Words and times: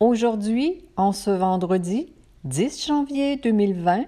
Aujourd'hui, 0.00 0.82
en 0.96 1.12
ce 1.12 1.30
vendredi 1.30 2.12
10 2.42 2.84
janvier 2.84 3.36
2020, 3.36 4.06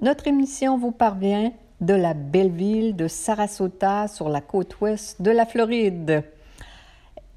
notre 0.00 0.28
émission 0.28 0.78
vous 0.78 0.92
parvient 0.92 1.52
de 1.82 1.92
la 1.92 2.14
belle 2.14 2.52
ville 2.52 2.96
de 2.96 3.06
Sarasota 3.06 4.08
sur 4.08 4.30
la 4.30 4.40
côte 4.40 4.80
ouest 4.80 5.20
de 5.20 5.30
la 5.30 5.44
Floride. 5.44 6.24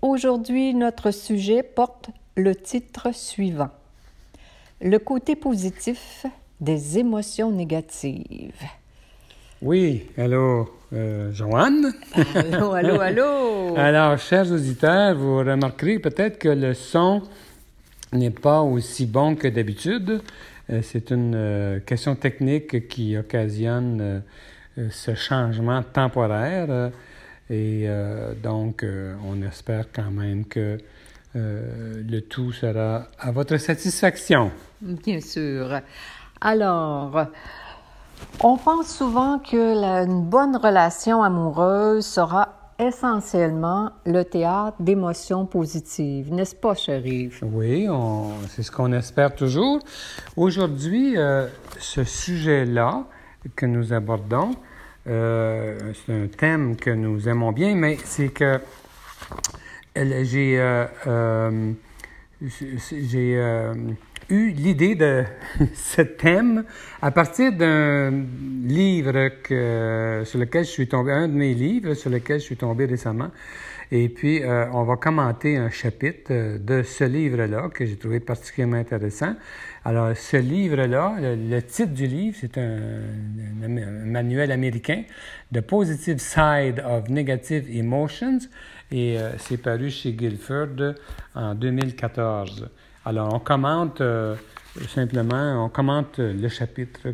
Aujourd'hui, 0.02 0.74
notre 0.74 1.12
sujet 1.12 1.62
porte 1.62 2.10
le 2.38 2.56
titre 2.56 3.14
suivant. 3.14 3.70
Le 4.80 4.98
côté 4.98 5.36
positif 5.36 6.26
des 6.62 7.00
émotions 7.00 7.52
négatives. 7.52 8.64
Oui, 9.62 10.08
allô, 10.18 10.70
euh, 10.94 11.34
Joanne? 11.34 11.92
Allô, 12.34 12.72
allô, 12.72 13.02
allô! 13.02 13.76
Alors, 13.78 14.18
chers 14.18 14.50
auditeurs, 14.50 15.16
vous 15.16 15.40
remarquerez 15.40 16.00
peut-être 16.00 16.40
que 16.40 16.48
le 16.48 16.74
son 16.74 17.24
n'est 18.14 18.32
pas 18.32 18.62
aussi 18.62 19.06
bon 19.06 19.36
que 19.36 19.48
d'habitude. 19.48 20.22
Euh, 20.70 20.82
c'est 20.84 21.12
une 21.12 21.34
euh, 21.36 21.80
question 21.80 22.16
technique 22.16 22.88
qui 22.88 23.18
occasionne 23.18 24.24
ce 24.92 25.14
changement 25.16 25.84
temporaire. 25.84 26.92
Et 27.50 27.86
euh, 27.88 28.34
donc, 28.36 28.84
euh, 28.84 29.16
on 29.26 29.42
espère 29.42 29.86
quand 29.92 30.12
même 30.12 30.46
que 30.46 30.78
euh, 31.36 32.04
le 32.08 32.22
tout 32.22 32.52
sera 32.52 33.08
à 33.20 33.32
votre 33.32 33.58
satisfaction. 33.58 34.52
Bien 34.82 35.20
sûr. 35.20 35.82
Alors, 36.42 37.26
on 38.42 38.58
pense 38.58 38.96
souvent 38.96 39.40
que 39.40 39.82
la, 39.82 40.04
une 40.04 40.24
bonne 40.24 40.56
relation 40.56 41.24
amoureuse 41.24 42.06
sera 42.06 42.59
essentiellement 42.80 43.92
le 44.06 44.24
théâtre 44.24 44.78
d'émotions 44.80 45.46
positives, 45.46 46.34
n'est-ce 46.34 46.56
pas, 46.56 46.74
chérie? 46.76 47.30
Oui, 47.42 47.88
c'est 48.48 48.64
ce 48.64 48.72
qu'on 48.72 48.94
espère 48.94 49.36
toujours. 49.36 49.80
Aujourd'hui, 50.38 51.16
ce 51.78 52.04
sujet-là 52.04 53.04
que 53.56 53.66
nous 53.66 53.94
abordons, 53.94 54.52
euh, 55.08 55.94
c'est 56.06 56.14
un 56.14 56.28
thème 56.28 56.76
que 56.76 56.92
nous 56.92 57.28
aimons 57.28 57.52
bien, 57.52 57.76
mais 57.76 57.98
c'est 58.04 58.30
que 58.30 58.60
j'ai 59.96 60.60
euh, 60.60 60.86
euh, 61.08 61.74
eu 64.30 64.50
l'idée 64.52 64.96
de 64.96 65.24
ce 65.74 66.02
thème 66.02 66.64
à 67.02 67.12
partir 67.12 67.52
d'un 67.54 68.12
livre 68.64 69.30
que, 69.44 70.24
sur 70.26 70.40
lequel 70.40 70.66
je 70.66 70.70
suis 70.70 70.88
tombé, 70.88 71.12
un 71.12 71.28
de 71.28 71.34
mes 71.34 71.54
livres 71.54 71.94
sur 71.94 72.10
lequel 72.10 72.40
je 72.40 72.46
suis 72.46 72.58
tombé 72.58 72.86
récemment. 72.86 73.30
Et 73.92 74.08
puis, 74.08 74.44
on 74.46 74.84
va 74.84 74.98
commenter 74.98 75.58
un 75.58 75.72
chapitre 75.72 76.60
de 76.60 76.84
ce 76.84 77.06
livre-là 77.06 77.70
que 77.74 77.88
j'ai 77.88 77.96
trouvé 77.96 78.20
particulièrement 78.20 78.78
intéressant. 78.78 79.34
Alors, 79.84 80.16
ce 80.16 80.38
livre-là, 80.38 81.16
le, 81.20 81.62
titre 81.62 81.94
du 81.94 82.06
livre, 82.06 82.38
c'est 82.40 82.58
un, 82.58 82.80
manuel 84.06 84.52
américain, 84.52 85.04
The 85.54 85.62
Positive 85.62 86.20
Side 86.20 86.84
of 86.86 87.10
Negative 87.10 87.66
Emotions, 87.76 88.40
et 88.92 89.18
euh, 89.18 89.32
c'est 89.38 89.58
paru 89.58 89.90
chez 89.90 90.14
Guilford 90.14 90.94
en 91.34 91.56
2014. 91.56 92.70
Alors, 93.10 93.34
on 93.34 93.40
commente 93.40 94.02
euh, 94.02 94.36
simplement, 94.88 95.66
on 95.66 95.70
commente 95.70 96.20
le 96.20 96.48
chapitre 96.48 97.08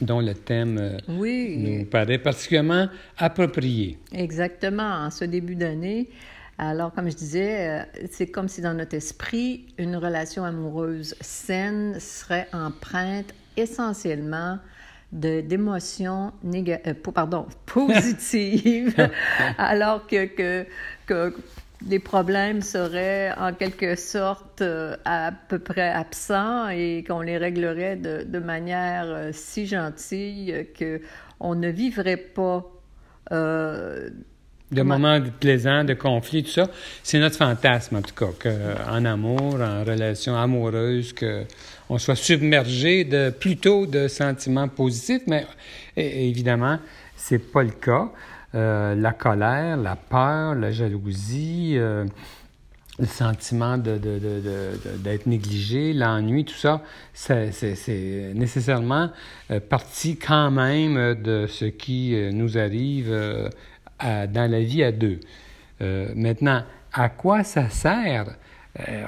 dont 0.00 0.20
le 0.20 0.32
thème 0.32 0.78
euh, 0.78 0.98
nous 1.08 1.84
paraît 1.86 2.18
particulièrement 2.18 2.86
approprié. 3.18 3.98
Exactement. 4.12 4.84
En 5.06 5.10
ce 5.10 5.24
début 5.24 5.56
d'année, 5.56 6.08
alors, 6.56 6.94
comme 6.94 7.10
je 7.10 7.16
disais, 7.16 7.68
euh, 7.68 7.82
c'est 8.12 8.28
comme 8.28 8.46
si 8.46 8.60
dans 8.60 8.74
notre 8.74 8.94
esprit, 8.94 9.66
une 9.76 9.96
relation 9.96 10.44
amoureuse 10.44 11.16
saine 11.20 11.98
serait 11.98 12.46
empreinte 12.52 13.34
essentiellement 13.56 14.60
d'émotions 15.10 16.32
euh, 16.44 16.94
pardon, 17.12 17.46
positives, 17.66 18.94
alors 19.58 20.06
que, 20.06 20.26
que, 20.26 20.66
que, 21.06 21.34
les 21.86 21.98
problèmes 21.98 22.62
seraient 22.62 23.32
en 23.38 23.52
quelque 23.52 23.96
sorte 23.96 24.62
euh, 24.62 24.96
à 25.04 25.32
peu 25.32 25.58
près 25.58 25.90
absents 25.90 26.68
et 26.68 27.04
qu'on 27.06 27.20
les 27.20 27.38
réglerait 27.38 27.96
de, 27.96 28.24
de 28.24 28.38
manière 28.38 29.30
si 29.32 29.66
gentille 29.66 30.68
qu'on 30.78 31.54
ne 31.54 31.68
vivrait 31.68 32.16
pas 32.16 32.64
de 34.72 34.82
moments 34.82 35.20
plaisants, 35.40 35.84
de 35.84 35.94
conflits, 35.94 36.42
tout 36.42 36.50
ça. 36.50 36.68
C'est 37.02 37.18
notre 37.18 37.36
fantasme, 37.36 37.96
en 37.96 38.02
tout 38.02 38.14
cas, 38.14 38.32
qu'en 38.42 39.04
amour, 39.04 39.60
en 39.60 39.84
relation 39.84 40.36
amoureuse, 40.36 41.14
qu'on 41.14 41.98
soit 41.98 42.16
submergé 42.16 43.04
de 43.04 43.30
plutôt 43.30 43.86
de 43.86 44.08
sentiments 44.08 44.68
positifs, 44.68 45.22
mais 45.26 45.46
évidemment, 45.96 46.78
c'est 47.16 47.38
pas 47.38 47.62
le 47.62 47.70
cas. 47.70 48.10
Euh, 48.56 48.94
la 48.94 49.12
colère, 49.12 49.76
la 49.76 49.96
peur, 49.96 50.54
la 50.54 50.70
jalousie, 50.70 51.74
euh, 51.76 52.06
le 52.98 53.04
sentiment 53.04 53.76
d'être 53.76 54.00
de, 54.00 54.18
de, 55.04 55.18
négligé, 55.26 55.92
l'ennui, 55.92 56.46
tout 56.46 56.54
ça, 56.54 56.80
c'est 57.12 58.32
nécessairement 58.34 59.10
euh, 59.50 59.60
partie 59.60 60.16
quand 60.16 60.50
même 60.50 61.20
de 61.22 61.46
ce 61.46 61.66
qui 61.66 62.16
nous 62.32 62.56
arrive 62.56 63.14
dans 64.00 64.50
la 64.50 64.60
vie 64.60 64.82
à 64.82 64.92
deux. 64.92 65.20
Maintenant, 65.80 66.62
à 66.94 67.10
quoi 67.10 67.44
ça 67.44 67.68
sert? 67.68 68.36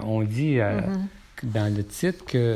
On 0.02 0.20
dit 0.20 0.56
mm-hmm. 0.56 1.44
dans 1.44 1.74
le 1.74 1.84
titre 1.84 2.26
que 2.26 2.54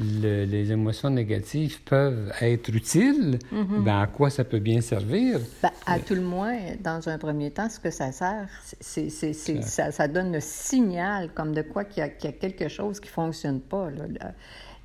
les 0.00 0.72
émotions 0.72 1.10
négatives 1.10 1.82
peuvent 1.82 2.32
être 2.40 2.68
utiles. 2.70 3.38
Mm-hmm. 3.52 3.84
ben, 3.84 4.00
à 4.00 4.06
quoi 4.06 4.30
ça 4.30 4.44
peut 4.44 4.58
bien 4.58 4.80
servir? 4.80 5.38
Ben, 5.62 5.70
à 5.86 5.98
tout 5.98 6.14
le 6.14 6.22
moins, 6.22 6.56
dans 6.82 7.08
un 7.08 7.18
premier 7.18 7.50
temps, 7.50 7.68
ce 7.68 7.78
que 7.78 7.90
ça 7.90 8.10
sert, 8.12 8.48
c'est, 8.80 9.10
ça. 9.10 9.92
ça. 9.92 10.08
donne 10.08 10.32
le 10.32 10.40
signal 10.40 11.30
comme 11.34 11.54
de 11.54 11.62
quoi 11.62 11.84
qu'il 11.84 12.02
y, 12.02 12.06
a, 12.06 12.08
quelque 12.08 12.68
chose 12.68 13.00
qui 13.00 13.08
ne 13.08 13.12
fonctionne 13.12 13.60
pas. 13.60 13.90
Là. 13.90 14.32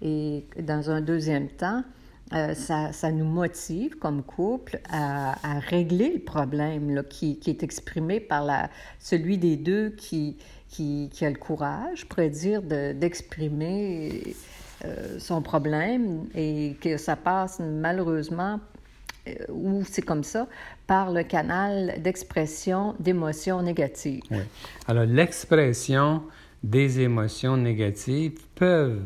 Et 0.02 0.46
dans 0.60 0.92
un 0.92 1.02
deuxième 1.02 1.48
temps, 1.48 1.84
euh, 2.34 2.54
ça, 2.54 2.92
ça, 2.92 3.10
nous 3.10 3.26
motive 3.26 3.96
comme 3.96 4.22
couple 4.22 4.82
à, 4.90 5.56
à 5.56 5.60
régler 5.60 6.12
le 6.16 6.20
problème 6.20 6.94
là, 6.94 7.04
qui, 7.04 7.40
qui, 7.40 7.50
est 7.50 7.64
exprimé 7.64 8.20
par 8.20 8.44
la, 8.44 8.70
celui 9.00 9.38
des 9.38 9.56
deux 9.56 9.92
qui, 9.92 10.36
qui, 10.68 11.10
qui 11.14 11.26
a 11.26 11.30
le 11.30 11.38
courage, 11.38 12.02
je 12.02 12.06
pourrais 12.06 12.30
dire, 12.30 12.62
d'exprimer 12.62 14.36
euh, 14.86 15.18
son 15.20 15.42
problème 15.42 16.28
et 16.36 16.76
que 16.82 16.98
ça 16.98 17.16
passe 17.16 17.60
malheureusement, 17.60 18.60
euh, 19.28 19.34
ou 19.50 19.84
c'est 19.84 20.04
comme 20.04 20.24
ça, 20.24 20.48
par 20.86 21.12
le 21.12 21.24
canal 21.24 21.96
d'expression 22.02 22.96
d'émotions 23.00 23.62
négatives. 23.62 24.22
Oui. 24.30 24.38
Alors, 24.88 25.06
l'expression 25.06 26.24
des 26.64 27.00
émotions 27.00 27.58
négatives 27.58 28.40
peuvent 28.56 29.02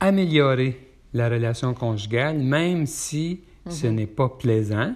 améliorer 0.00 0.88
la 1.14 1.28
relation 1.28 1.74
conjugale, 1.74 2.38
même 2.38 2.86
si 2.86 3.40
ce 3.68 3.86
mhm. 3.86 3.94
n'est 3.94 4.06
pas 4.06 4.28
plaisant. 4.28 4.94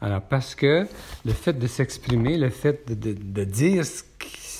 Alors, 0.00 0.22
parce 0.22 0.54
que 0.54 0.86
le 1.24 1.32
fait 1.32 1.52
de 1.52 1.66
s'exprimer, 1.66 2.36
le 2.36 2.50
fait 2.50 2.92
de, 2.92 3.12
de, 3.12 3.44
dire, 3.44 3.84
ce 3.84 4.02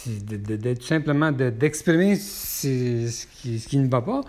de, 0.07 0.75
simplement 0.81 1.33
d'exprimer 1.33 2.17
ce, 2.17 2.67
qui, 3.27 3.59
ce, 3.59 3.69
qui, 3.69 3.79
ne 3.79 3.89
va 3.89 4.03
pas, 4.03 4.21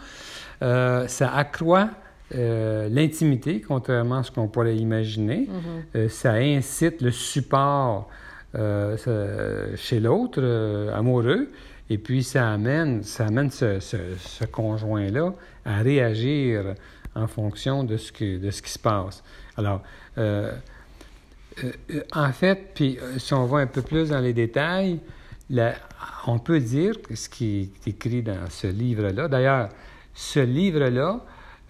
euh, 0.62 1.08
ça 1.08 1.34
accroît 1.34 1.90
euh, 2.36 2.90
l'intimité, 2.90 3.62
contrairement 3.62 4.20
à 4.20 4.24
ce 4.24 4.32
qu'on 4.32 4.48
pourrait 4.48 4.78
imaginer. 4.78 5.48
Mhm. 5.50 5.84
Euh, 5.96 6.10
ça 6.10 6.34
incite 6.34 7.02
le 7.02 7.12
support 7.12 8.10
chez 8.56 10.00
l'autre, 10.00 10.92
amoureux. 10.94 11.50
Et 11.90 11.98
puis, 11.98 12.24
ça 12.24 12.54
amène, 12.54 13.02
ça 13.02 13.26
amène 13.26 13.50
ce, 13.50 13.80
ce, 13.80 14.46
conjoint-là 14.46 15.34
à 15.66 15.80
réagir 15.80 16.76
en 17.16 17.28
fonction 17.28 17.84
de 17.84 17.98
ce, 17.98 18.12
que, 18.12 18.38
de 18.38 18.52
ce 18.52 18.62
qui 18.62 18.72
se 18.72 18.80
passe. 18.80 19.24
Alors, 19.58 19.82
euh, 20.18 20.52
euh, 21.64 22.02
en 22.14 22.32
fait, 22.32 22.72
puis 22.74 22.98
si 23.18 23.34
on 23.34 23.46
va 23.46 23.60
un 23.60 23.68
peu 23.68 23.82
plus 23.82 24.10
dans 24.10 24.20
les 24.20 24.34
détails, 24.34 25.00
on 26.28 26.40
peut 26.40 26.60
dire 26.60 27.02
que 27.02 27.16
ce 27.16 27.30
qui 27.30 27.72
est 27.86 27.88
écrit 27.88 28.22
dans 28.22 28.50
ce 28.50 28.68
livre-là, 28.68 29.28
d'ailleurs, 29.28 29.70
ce 30.14 30.40
livre-là, 30.40 31.22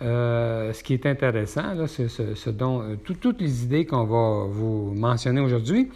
euh, 0.02 0.74
ce 0.74 0.84
qui 0.84 0.94
est 0.94 1.06
intéressant, 1.06 1.88
c'est 1.88 2.10
ce, 2.10 2.50
dont 2.50 2.82
euh, 2.82 2.96
toutes 2.98 3.40
les 3.40 3.64
idées 3.64 3.86
qu'on 3.86 4.04
va 4.04 4.46
vous 4.50 4.94
mentionner 4.94 5.40
aujourd'hui 5.40 5.90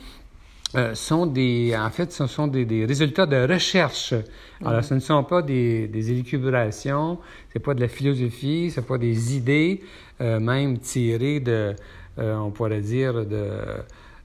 euh, 0.75 0.95
sont 0.95 1.25
des, 1.25 1.75
en 1.77 1.89
fait, 1.89 2.12
ce 2.12 2.25
sont 2.27 2.47
des, 2.47 2.85
résultats 2.85 3.25
de 3.25 3.51
recherche. 3.51 4.13
Alors, 4.63 4.83
ce 4.83 4.94
ne 4.94 5.00
sont 5.00 5.24
pas 5.24 5.41
des, 5.41 5.88
des 5.88 6.12
élucubrations, 6.12 7.19
c'est 7.51 7.59
pas 7.59 7.74
de 7.74 7.81
la 7.81 7.88
philosophie, 7.88 8.71
c'est 8.74 8.85
pas 8.85 8.97
des 8.97 9.35
idées, 9.35 9.83
même 10.19 10.79
tirées 10.79 11.39
de, 11.39 11.75
on 12.18 12.50
pourrait 12.50 12.81
dire, 12.81 13.25
de 13.25 13.59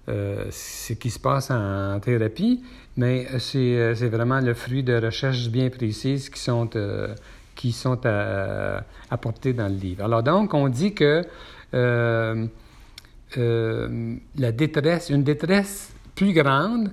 ce 0.06 0.92
qui 0.94 1.10
se 1.10 1.18
passe 1.18 1.50
en, 1.50 2.00
thérapie, 2.00 2.62
mais 2.96 3.26
c'est 3.38 4.08
vraiment 4.08 4.40
le 4.40 4.54
fruit 4.54 4.82
de 4.82 4.94
recherches 4.94 5.48
bien 5.48 5.70
précises 5.70 6.28
qui 6.28 6.40
sont 6.40 6.68
qui 7.54 7.72
sont 7.72 8.00
apportés 9.10 9.52
dans 9.52 9.68
le 9.68 9.74
livre. 9.74 10.04
Alors 10.04 10.22
donc, 10.22 10.54
on 10.54 10.68
dit 10.68 10.94
que 10.94 11.24
euh, 11.74 12.46
euh, 13.38 14.16
la 14.36 14.52
détresse, 14.52 15.08
une 15.10 15.22
détresse 15.22 15.92
plus 16.14 16.34
grande 16.34 16.90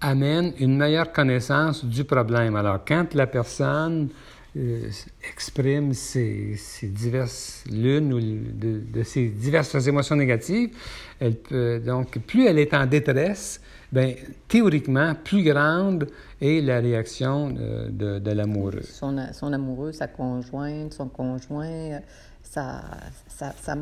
amène 0.00 0.52
une 0.58 0.76
meilleure 0.76 1.12
connaissance 1.12 1.84
du 1.84 2.04
problème. 2.04 2.56
Alors, 2.56 2.80
quand 2.86 3.14
la 3.14 3.26
personne 3.26 4.08
euh, 4.54 4.90
exprime 5.32 5.94
ses, 5.94 6.58
diverses 6.82 7.64
l'une 7.70 8.12
ou 8.12 8.20
de, 8.20 8.82
de, 8.92 9.02
ses 9.02 9.28
diverses 9.28 9.86
émotions 9.86 10.14
négatives, 10.14 10.76
elle 11.18 11.36
peut, 11.36 11.80
donc 11.80 12.18
plus 12.18 12.46
elle 12.46 12.58
est 12.58 12.74
en 12.74 12.84
détresse, 12.84 13.62
bien, 13.90 14.14
théoriquement, 14.48 15.14
plus 15.14 15.42
grande 15.42 16.06
est 16.38 16.60
la 16.60 16.80
réaction 16.80 17.48
de, 17.48 18.18
de, 18.18 18.30
l'amoureux. 18.30 18.82
Son, 18.82 19.16
amoureux, 19.54 19.92
sa 19.92 20.08
conjointe, 20.08 20.92
son 20.92 21.08
conjoint, 21.08 22.00
ça, 22.42 22.82
ça, 23.28 23.54
ça, 23.58 23.74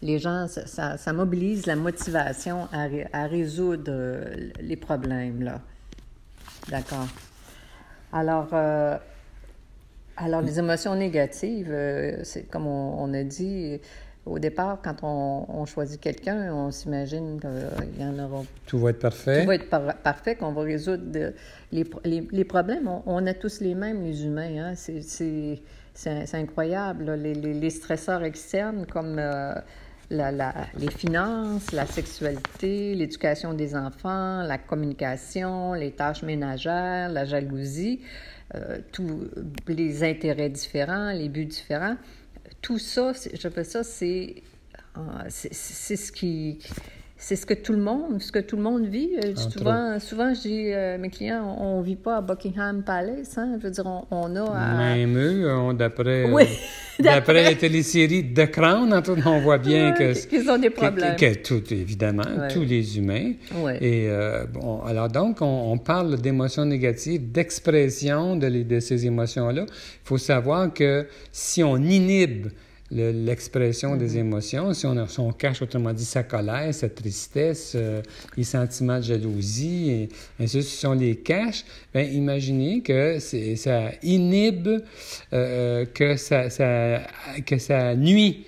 les 0.00 0.18
gens, 0.18 0.46
ça, 0.48 0.96
ça, 0.96 1.12
mobilise 1.12 1.66
la 1.66 1.76
motivation 1.76 2.66
à, 2.72 3.26
résoudre 3.26 3.92
les 4.62 4.76
problèmes, 4.76 5.42
là. 5.42 5.60
D'accord? 6.70 7.08
Alors, 8.10 8.48
euh, 8.54 8.96
alors, 10.16 10.42
les 10.42 10.58
émotions 10.58 10.94
négatives, 10.94 11.70
euh, 11.70 12.20
c'est 12.22 12.42
comme 12.50 12.66
on, 12.66 13.12
a 13.14 13.22
dit, 13.22 13.80
au 14.26 14.38
départ, 14.38 14.78
quand 14.82 15.02
on, 15.02 15.64
choisit 15.64 16.00
quelqu'un, 16.00 16.52
on 16.52 16.70
s'imagine 16.70 17.40
qu'il 17.40 18.02
y 18.02 18.04
en 18.04 18.18
aura. 18.18 18.42
Tout 18.66 18.78
va 18.78 18.90
être 18.90 18.98
parfait. 18.98 19.42
Tout 19.42 19.48
va 19.48 19.54
être 19.54 19.68
parfait, 20.02 20.36
qu'on 20.36 20.52
va 20.52 20.62
résoudre 20.62 21.04
les, 21.72 21.84
les, 22.04 22.44
problèmes. 22.44 22.88
On, 23.06 23.26
a 23.26 23.34
tous 23.34 23.60
les 23.60 23.74
mêmes, 23.74 24.02
les 24.02 24.24
humains. 24.24 24.72
Hein? 24.72 24.74
C'est 24.74 26.34
incroyable. 26.34 27.14
Les, 27.14 27.34
les, 27.34 27.70
stresseurs 27.70 28.22
externes 28.22 28.86
comme 28.86 29.16
euh, 29.18 29.54
la, 30.10 30.30
la, 30.30 30.54
les 30.78 30.90
finances, 30.90 31.72
la 31.72 31.86
sexualité, 31.86 32.94
l'éducation 32.94 33.54
des 33.54 33.74
enfants, 33.74 34.42
la 34.42 34.58
communication, 34.58 35.72
les 35.72 35.92
tâches 35.92 36.22
ménagères, 36.22 37.08
la 37.08 37.24
jalousie, 37.24 38.02
euh, 38.54 38.78
tous 38.92 39.28
les 39.68 40.04
intérêts 40.04 40.50
différents, 40.50 41.12
les 41.12 41.28
buts 41.28 41.46
différents. 41.46 41.96
Tout 42.60 42.78
ça, 42.78 43.12
je 43.12 43.48
fais 43.48 43.64
ça, 43.64 43.82
c'est, 43.82 44.42
euh, 44.96 45.00
c'est 45.28 45.96
ce 45.96 46.12
qui 46.12 46.58
c'est 47.22 47.36
ce 47.36 47.46
que 47.46 47.54
tout 47.54 47.72
le 47.72 47.78
monde, 47.78 48.20
ce 48.20 48.32
que 48.32 48.40
tout 48.40 48.56
le 48.56 48.62
monde 48.62 48.86
vit. 48.86 49.10
Euh, 49.24 49.36
souvent, 49.36 50.00
souvent, 50.00 50.34
je 50.34 50.40
dis 50.40 50.72
à 50.72 50.98
mes 50.98 51.08
clients, 51.08 51.56
on 51.60 51.78
ne 51.78 51.84
vit 51.84 51.94
pas 51.94 52.16
à 52.16 52.20
Buckingham 52.20 52.82
Palace. 52.82 53.38
Hein? 53.38 53.58
Je 53.60 53.64
veux 53.64 53.70
dire, 53.70 53.86
on, 54.10 54.34
a... 54.34 54.42
À... 54.42 54.76
Même 54.76 55.16
eux, 55.16 55.72
d'après, 55.72 56.24
oui, 56.32 56.46
d'après 56.98 57.48
les 57.48 57.56
téléséries 57.56 58.34
The 58.34 58.50
Crown, 58.50 59.00
on 59.24 59.40
voit 59.40 59.58
bien 59.58 59.92
que... 59.92 60.12
Qu'ils 60.26 60.50
ont 60.50 60.58
des 60.58 60.70
problèmes. 60.70 61.14
Que, 61.14 61.34
tout, 61.34 61.62
évidemment, 61.72 62.24
tous 62.52 62.64
les 62.64 62.98
humains. 62.98 63.34
Et 63.80 64.08
euh, 64.08 64.44
bon, 64.52 64.82
alors 64.82 65.06
donc, 65.06 65.38
on, 65.42 65.78
parle 65.78 66.20
d'émotions 66.20 66.64
négatives, 66.64 67.30
d'expression 67.30 68.34
de, 68.34 68.48
de 68.64 68.80
ces 68.80 69.06
émotions-là. 69.06 69.66
Il 69.68 70.04
faut 70.04 70.18
savoir 70.18 70.74
que 70.74 71.06
si 71.30 71.62
on 71.62 71.76
inhibe 71.76 72.48
l'expression 72.92 73.96
des 73.96 74.14
mm-hmm. 74.14 74.18
émotions. 74.18 74.74
Si 74.74 74.86
on, 74.86 75.32
cache, 75.32 75.62
autrement 75.62 75.92
dit, 75.92 76.04
sa 76.04 76.22
colère, 76.22 76.72
sa 76.74 76.88
tristesse, 76.88 77.72
euh, 77.74 78.02
les 78.36 78.44
sentiments 78.44 78.98
de 78.98 79.04
jalousie, 79.04 79.90
et, 79.90 80.08
ainsi 80.40 80.62
si 80.62 80.86
on 80.86 80.92
les 80.92 81.16
cache, 81.16 81.64
bien, 81.94 82.02
imaginez 82.02 82.80
que 82.80 83.18
ça 83.18 83.90
inhibe, 84.02 84.68
euh, 84.68 84.82
euh, 85.32 85.84
que, 85.86 86.16
ça, 86.16 86.48
que 87.44 87.58
ça 87.58 87.94
nuit 87.94 88.46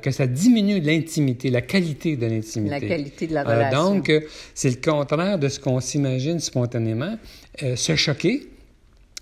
que 0.00 0.10
ça 0.10 0.26
diminue 0.26 0.80
l'intimité, 0.80 1.50
la 1.50 1.60
qualité 1.60 2.16
de 2.16 2.24
l'intimité. 2.24 2.70
La 2.70 2.80
qualité 2.80 3.26
de 3.26 3.34
la 3.34 3.44
relation. 3.44 3.96
donc, 3.96 4.10
c'est 4.54 4.70
le 4.70 4.76
contraire 4.90 5.38
de 5.38 5.50
ce 5.50 5.60
qu'on 5.60 5.80
s'imagine 5.80 6.40
spontanément. 6.40 7.18
se 7.60 7.94
choquer, 7.94 8.48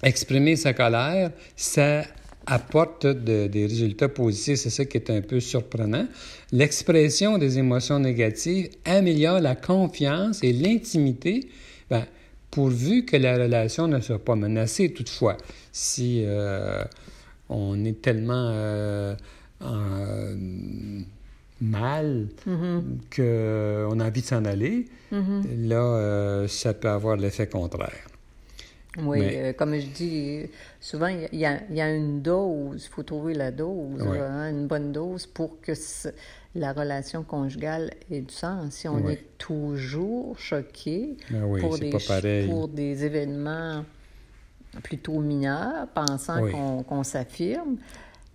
exprimer 0.04 0.54
sa 0.54 0.72
colère, 0.72 1.32
ça 1.56 2.04
apporte 2.46 3.06
des 3.06 3.66
résultats 3.66 4.08
positifs. 4.08 4.58
C'est 4.58 4.70
ça 4.70 4.84
qui 4.84 4.96
est 4.96 5.10
un 5.10 5.20
peu 5.20 5.40
surprenant. 5.40 6.06
L'expression 6.52 7.38
des 7.38 7.58
émotions 7.58 7.98
négatives 7.98 8.70
améliore 8.84 9.40
la 9.40 9.54
confiance 9.54 10.42
et 10.42 10.52
l'intimité, 10.52 11.48
ben, 11.90 12.04
pourvu 12.50 13.04
que 13.04 13.16
la 13.16 13.36
relation 13.36 13.88
ne 13.88 14.00
soit 14.00 14.24
pas 14.24 14.36
menacée 14.36 14.92
toutefois. 14.92 15.36
Si 15.72 16.22
euh, 16.24 16.84
on 17.48 17.84
est 17.84 18.00
tellement 18.00 18.50
euh, 18.52 19.14
mal 21.60 22.28
mm-hmm. 22.46 22.82
qu'on 23.16 24.00
a 24.00 24.06
envie 24.06 24.20
de 24.20 24.26
s'en 24.26 24.44
aller, 24.44 24.86
mm-hmm. 25.12 25.68
là, 25.68 25.76
euh, 25.76 26.48
ça 26.48 26.74
peut 26.74 26.88
avoir 26.88 27.16
l'effet 27.16 27.48
contraire. 27.48 28.06
Oui, 29.02 29.18
euh, 29.22 29.52
comme 29.52 29.74
je 29.74 29.86
dis, 29.86 30.42
souvent, 30.80 31.08
il 31.08 31.38
y, 31.38 31.46
a, 31.46 31.94
une 31.94 32.22
dose, 32.22 32.84
il 32.84 32.88
faut 32.88 33.02
trouver 33.02 33.34
la 33.34 33.50
dose, 33.50 34.02
hein, 34.02 34.50
une 34.50 34.66
bonne 34.66 34.92
dose 34.92 35.26
pour 35.26 35.60
que 35.60 35.72
la 36.54 36.72
relation 36.72 37.24
conjugale 37.24 37.90
ait 38.10 38.20
du 38.20 38.32
sens. 38.32 38.74
Si 38.74 38.88
on 38.88 39.08
est 39.08 39.24
toujours 39.38 40.38
choqué 40.38 41.16
ben 41.30 41.42
pour, 41.58 41.78
des, 41.78 42.46
pour 42.46 42.68
des 42.68 43.04
événements 43.04 43.84
plutôt 44.82 45.18
mineurs, 45.18 45.88
pensant 45.88 46.46
qu'on 46.86 47.02
s'affirme, 47.02 47.76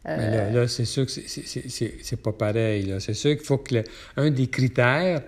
Mais 0.05 0.31
là, 0.31 0.51
là 0.51 0.67
c'est 0.67 0.85
sûr 0.85 1.05
que 1.05 1.11
c'est 1.11 2.21
pas 2.21 2.33
pareil. 2.33 2.93
C'est 2.99 3.13
sûr 3.13 3.37
qu'il 3.37 3.45
faut 3.45 3.59
que 3.59 3.83
un 4.17 4.29
des 4.29 4.47
critères 4.47 5.21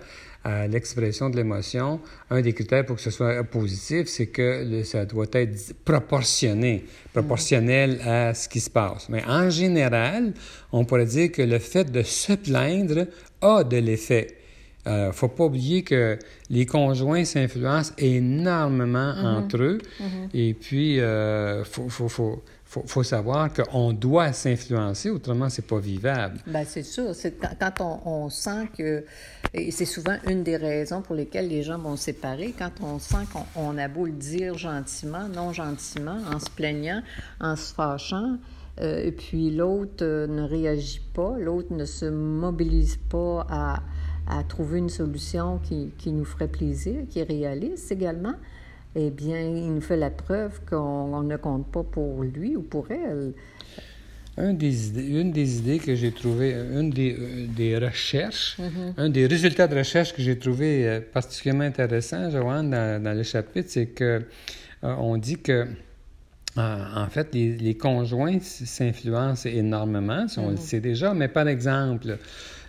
à 0.44 0.66
l'expression 0.66 1.30
de 1.30 1.36
l'émotion, 1.36 2.00
un 2.30 2.40
des 2.40 2.52
critères 2.52 2.84
pour 2.84 2.96
que 2.96 3.02
ce 3.02 3.10
soit 3.10 3.42
positif, 3.44 4.08
c'est 4.08 4.26
que 4.26 4.82
ça 4.84 5.04
doit 5.04 5.26
être 5.32 5.74
proportionné, 5.84 6.84
proportionnel 7.12 8.00
à 8.04 8.34
ce 8.34 8.48
qui 8.48 8.60
se 8.60 8.70
passe. 8.70 9.08
Mais 9.08 9.24
en 9.26 9.50
général, 9.50 10.32
on 10.72 10.84
pourrait 10.84 11.06
dire 11.06 11.30
que 11.30 11.42
le 11.42 11.58
fait 11.58 11.90
de 11.90 12.02
se 12.02 12.32
plaindre 12.32 13.06
a 13.40 13.64
de 13.64 13.76
l'effet. 13.76 14.36
Il 14.84 14.90
euh, 14.90 15.06
ne 15.08 15.12
faut 15.12 15.28
pas 15.28 15.44
oublier 15.44 15.84
que 15.84 16.18
les 16.50 16.66
conjoints 16.66 17.24
s'influencent 17.24 17.92
énormément 17.98 19.12
mm-hmm. 19.12 19.26
entre 19.26 19.56
eux. 19.58 19.78
Mm-hmm. 20.00 20.28
Et 20.34 20.54
puis, 20.54 20.94
il 20.94 21.00
euh, 21.00 21.62
faut, 21.62 21.88
faut, 21.88 22.08
faut, 22.08 22.42
faut, 22.64 22.82
faut 22.86 23.02
savoir 23.04 23.50
qu'on 23.52 23.92
doit 23.92 24.32
s'influencer, 24.32 25.10
autrement, 25.10 25.48
c'est 25.50 25.66
pas 25.66 25.78
vivable. 25.78 26.38
Bien, 26.46 26.64
c'est 26.64 26.82
sûr. 26.82 27.12
Quand, 27.60 27.80
on, 27.80 28.24
on, 28.24 28.30
sent 28.30 28.68
que. 28.76 29.04
Et 29.54 29.70
c'est 29.70 29.84
souvent 29.84 30.16
une 30.28 30.42
des 30.42 30.56
raisons 30.56 31.02
pour 31.02 31.14
lesquelles 31.14 31.48
les 31.48 31.62
gens 31.62 31.78
vont 31.78 31.96
se 31.96 32.04
séparer, 32.04 32.54
quand 32.58 32.70
on 32.82 32.98
sent 32.98 33.26
qu'on 33.54 33.76
a 33.76 33.86
beau 33.88 34.06
le 34.06 34.12
dire 34.12 34.56
gentiment, 34.56 35.28
non 35.28 35.52
gentiment, 35.52 36.18
en 36.32 36.38
se 36.38 36.48
plaignant, 36.50 37.02
en 37.38 37.54
se 37.56 37.74
fâchant, 37.74 38.38
euh, 38.80 39.04
et 39.04 39.12
puis 39.12 39.50
l'autre 39.50 40.02
euh, 40.04 40.26
ne 40.26 40.42
réagit 40.42 41.02
pas, 41.12 41.36
l'autre 41.38 41.74
ne 41.74 41.84
se 41.84 42.06
mobilise 42.06 42.96
pas 42.96 43.46
à, 43.50 43.82
trouver 44.48 44.78
une 44.78 44.88
solution 44.88 45.58
qui, 45.58 45.92
qui, 45.98 46.10
nous 46.10 46.24
ferait 46.24 46.48
plaisir, 46.48 47.02
qui 47.10 47.18
est 47.18 47.24
réaliste 47.24 47.92
également 47.92 48.34
eh 48.94 49.10
bien, 49.10 49.40
il 49.40 49.74
nous 49.74 49.80
fait 49.80 49.96
la 49.96 50.10
preuve 50.10 50.60
qu'on 50.68 51.22
ne 51.22 51.36
compte 51.36 51.66
pas 51.70 51.82
pour 51.82 52.22
lui 52.22 52.56
ou 52.56 52.62
pour 52.62 52.90
elle. 52.90 53.32
Une 54.38 54.56
des 55.32 55.58
idées 55.58 55.78
que 55.78 55.94
j'ai 55.94 56.10
trouvé, 56.10 56.52
une 56.52 56.90
des, 56.90 57.16
euh, 57.18 57.46
des 57.48 57.76
recherches, 57.76 58.56
mm-hmm. 58.58 58.94
un 58.96 59.10
des 59.10 59.26
résultats 59.26 59.68
de 59.68 59.76
recherche 59.76 60.14
que 60.14 60.22
j'ai 60.22 60.38
trouvé 60.38 60.86
euh, 60.86 61.00
particulièrement 61.00 61.64
intéressant, 61.64 62.30
Joanne, 62.30 62.70
dans, 62.70 63.02
dans 63.02 63.14
le 63.14 63.22
chapitre, 63.22 63.68
c'est 63.70 63.86
que 63.86 64.22
euh, 64.84 64.94
on 64.98 65.16
dit 65.18 65.38
que 65.38 65.66
en 66.54 67.06
fait, 67.08 67.34
les, 67.34 67.56
les 67.56 67.74
conjoints 67.78 68.38
s'influencent 68.40 69.48
énormément, 69.48 70.26
on 70.36 70.50
le 70.50 70.56
mm-hmm. 70.56 70.58
sait 70.58 70.80
déjà, 70.80 71.14
mais 71.14 71.28
par 71.28 71.48
exemple, 71.48 72.18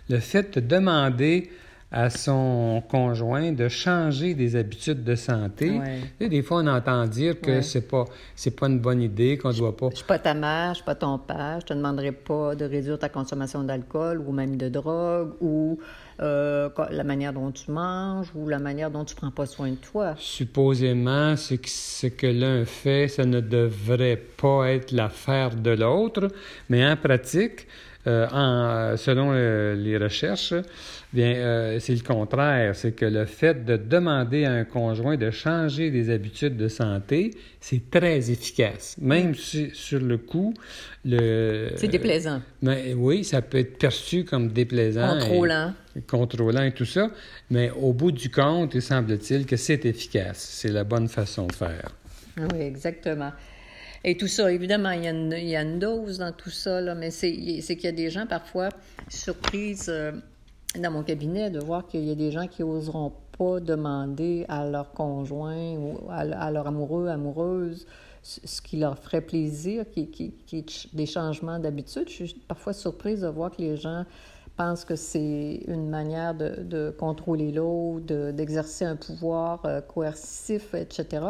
le 0.08 0.18
fait 0.20 0.54
de 0.54 0.66
demander 0.66 1.50
à 1.94 2.10
son 2.10 2.82
conjoint 2.88 3.52
de 3.52 3.68
changer 3.68 4.34
des 4.34 4.56
habitudes 4.56 5.04
de 5.04 5.14
santé. 5.14 5.80
des 6.18 6.42
fois, 6.42 6.62
on 6.64 6.66
entend 6.66 7.06
dire 7.06 7.40
que 7.40 7.60
c'est 7.60 7.88
pas 7.88 8.04
c'est 8.34 8.50
pas 8.50 8.66
une 8.66 8.80
bonne 8.80 9.00
idée, 9.00 9.38
qu'on 9.38 9.52
doit 9.52 9.76
pas. 9.76 9.90
Je 9.90 9.98
suis 9.98 10.04
pas 10.04 10.18
ta 10.18 10.34
mère, 10.34 10.70
je 10.70 10.78
suis 10.78 10.84
pas 10.84 10.96
ton 10.96 11.18
père, 11.18 11.60
je 11.60 11.66
te 11.66 11.72
demanderai 11.72 12.10
pas 12.10 12.56
de 12.56 12.64
réduire 12.64 12.98
ta 12.98 13.08
consommation 13.08 13.62
d'alcool 13.62 14.20
ou 14.26 14.32
même 14.32 14.56
de 14.56 14.68
drogue 14.68 15.34
ou 15.40 15.78
euh, 16.20 16.68
la 16.90 17.04
manière 17.04 17.32
dont 17.32 17.52
tu 17.52 17.70
manges 17.70 18.26
ou 18.34 18.48
la 18.48 18.58
manière 18.58 18.90
dont 18.90 19.04
tu 19.04 19.14
prends 19.14 19.30
pas 19.30 19.46
soin 19.46 19.70
de 19.70 19.76
toi. 19.76 20.14
Supposément, 20.18 21.36
ce 21.36 21.54
que, 21.54 21.68
ce 21.68 22.08
que 22.08 22.26
l'un 22.26 22.64
fait, 22.64 23.06
ça 23.06 23.24
ne 23.24 23.38
devrait 23.38 24.20
pas 24.36 24.72
être 24.72 24.90
l'affaire 24.90 25.54
de 25.54 25.70
l'autre, 25.70 26.26
mais 26.68 26.84
en 26.84 26.96
pratique, 26.96 27.68
euh, 28.06 28.26
en, 28.30 28.96
selon 28.96 29.32
les 29.32 29.96
recherches, 29.96 30.54
bien, 31.12 31.34
euh, 31.36 31.78
c'est 31.80 31.94
le 31.94 32.02
contraire. 32.02 32.74
C'est 32.74 32.92
que 32.92 33.06
le 33.06 33.24
fait 33.24 33.64
de 33.64 33.76
demander 33.76 34.44
à 34.44 34.52
un 34.52 34.64
conjoint 34.64 35.16
de 35.16 35.30
changer 35.30 35.90
des 35.90 36.10
habitudes 36.10 36.56
de 36.56 36.68
santé, 36.68 37.30
c'est 37.60 37.90
très 37.90 38.30
efficace. 38.30 38.96
Même 39.00 39.34
si 39.34 39.70
sur 39.72 40.00
le 40.00 40.18
coup, 40.18 40.52
le. 41.04 41.70
C'est 41.76 41.88
déplaisant. 41.88 42.42
mais, 42.60 42.94
oui, 42.94 43.24
ça 43.24 43.40
peut 43.40 43.58
être 43.58 43.78
perçu 43.78 44.24
comme 44.24 44.48
déplaisant. 44.48 45.18
Contrôlant. 45.18 45.72
contrôlant 46.06 46.62
et 46.62 46.72
tout 46.72 46.84
ça. 46.84 47.10
Mais 47.50 47.70
au 47.70 47.92
bout 47.92 48.12
du 48.12 48.30
compte, 48.30 48.74
il 48.74 48.82
semble-t-il 48.82 49.46
que 49.46 49.56
c'est 49.56 49.86
efficace. 49.86 50.38
C'est 50.38 50.70
la 50.70 50.84
bonne 50.84 51.08
façon 51.08 51.46
de 51.46 51.54
faire. 51.54 51.90
Oui, 52.36 52.60
exactement. 52.60 53.32
Et 54.06 54.18
tout 54.18 54.28
ça, 54.28 54.52
évidemment, 54.52 54.90
il 54.90 55.04
y, 55.04 55.56
a 55.56 55.62
une, 55.62 55.78
dose 55.78 56.18
dans 56.18 56.32
tout 56.32 56.50
ça, 56.50 56.82
là, 56.82 56.94
mais 56.94 57.10
c'est 57.10 57.32
qu'il 57.32 57.84
y 57.84 57.86
a 57.86 57.92
des 57.92 58.10
gens 58.10 58.26
parfois 58.26 58.68
surprises 59.08 59.86
euh, 59.88 60.12
dans 60.78 60.90
mon 60.90 61.02
cabinet 61.02 61.48
de 61.48 61.58
voir 61.58 61.86
qu'il 61.86 62.04
y 62.04 62.10
a 62.10 62.14
des 62.14 62.30
gens 62.30 62.46
qui 62.46 62.62
n'oseront 62.62 63.14
pas 63.38 63.60
demander 63.60 64.44
à 64.50 64.68
leur 64.68 64.92
conjoint 64.92 65.76
ou 65.76 66.00
à, 66.10 66.50
leur 66.50 66.66
amoureux, 66.66 67.08
amoureuse, 67.08 67.86
ce 68.22 68.60
qui 68.60 68.76
leur 68.76 68.98
ferait 68.98 69.22
plaisir, 69.22 69.86
qui, 69.90 70.10
qui, 70.10 70.90
des 70.92 71.06
changements 71.06 71.58
d'habitude. 71.58 72.06
Je 72.06 72.24
suis 72.24 72.34
parfois 72.46 72.74
surprise 72.74 73.22
de 73.22 73.28
voir 73.28 73.52
que 73.52 73.62
les 73.62 73.78
gens 73.78 74.04
pensent 74.56 74.84
que 74.84 74.96
c'est 74.96 75.62
une 75.66 75.88
manière 75.88 76.34
de, 76.34 76.62
de 76.62 76.90
contrôler 76.90 77.52
l'autre, 77.52 78.32
d'exercer 78.32 78.84
un 78.84 78.96
pouvoir 78.96 79.64
euh, 79.64 79.80
coercitif, 79.80 80.74
etc. 80.74 81.24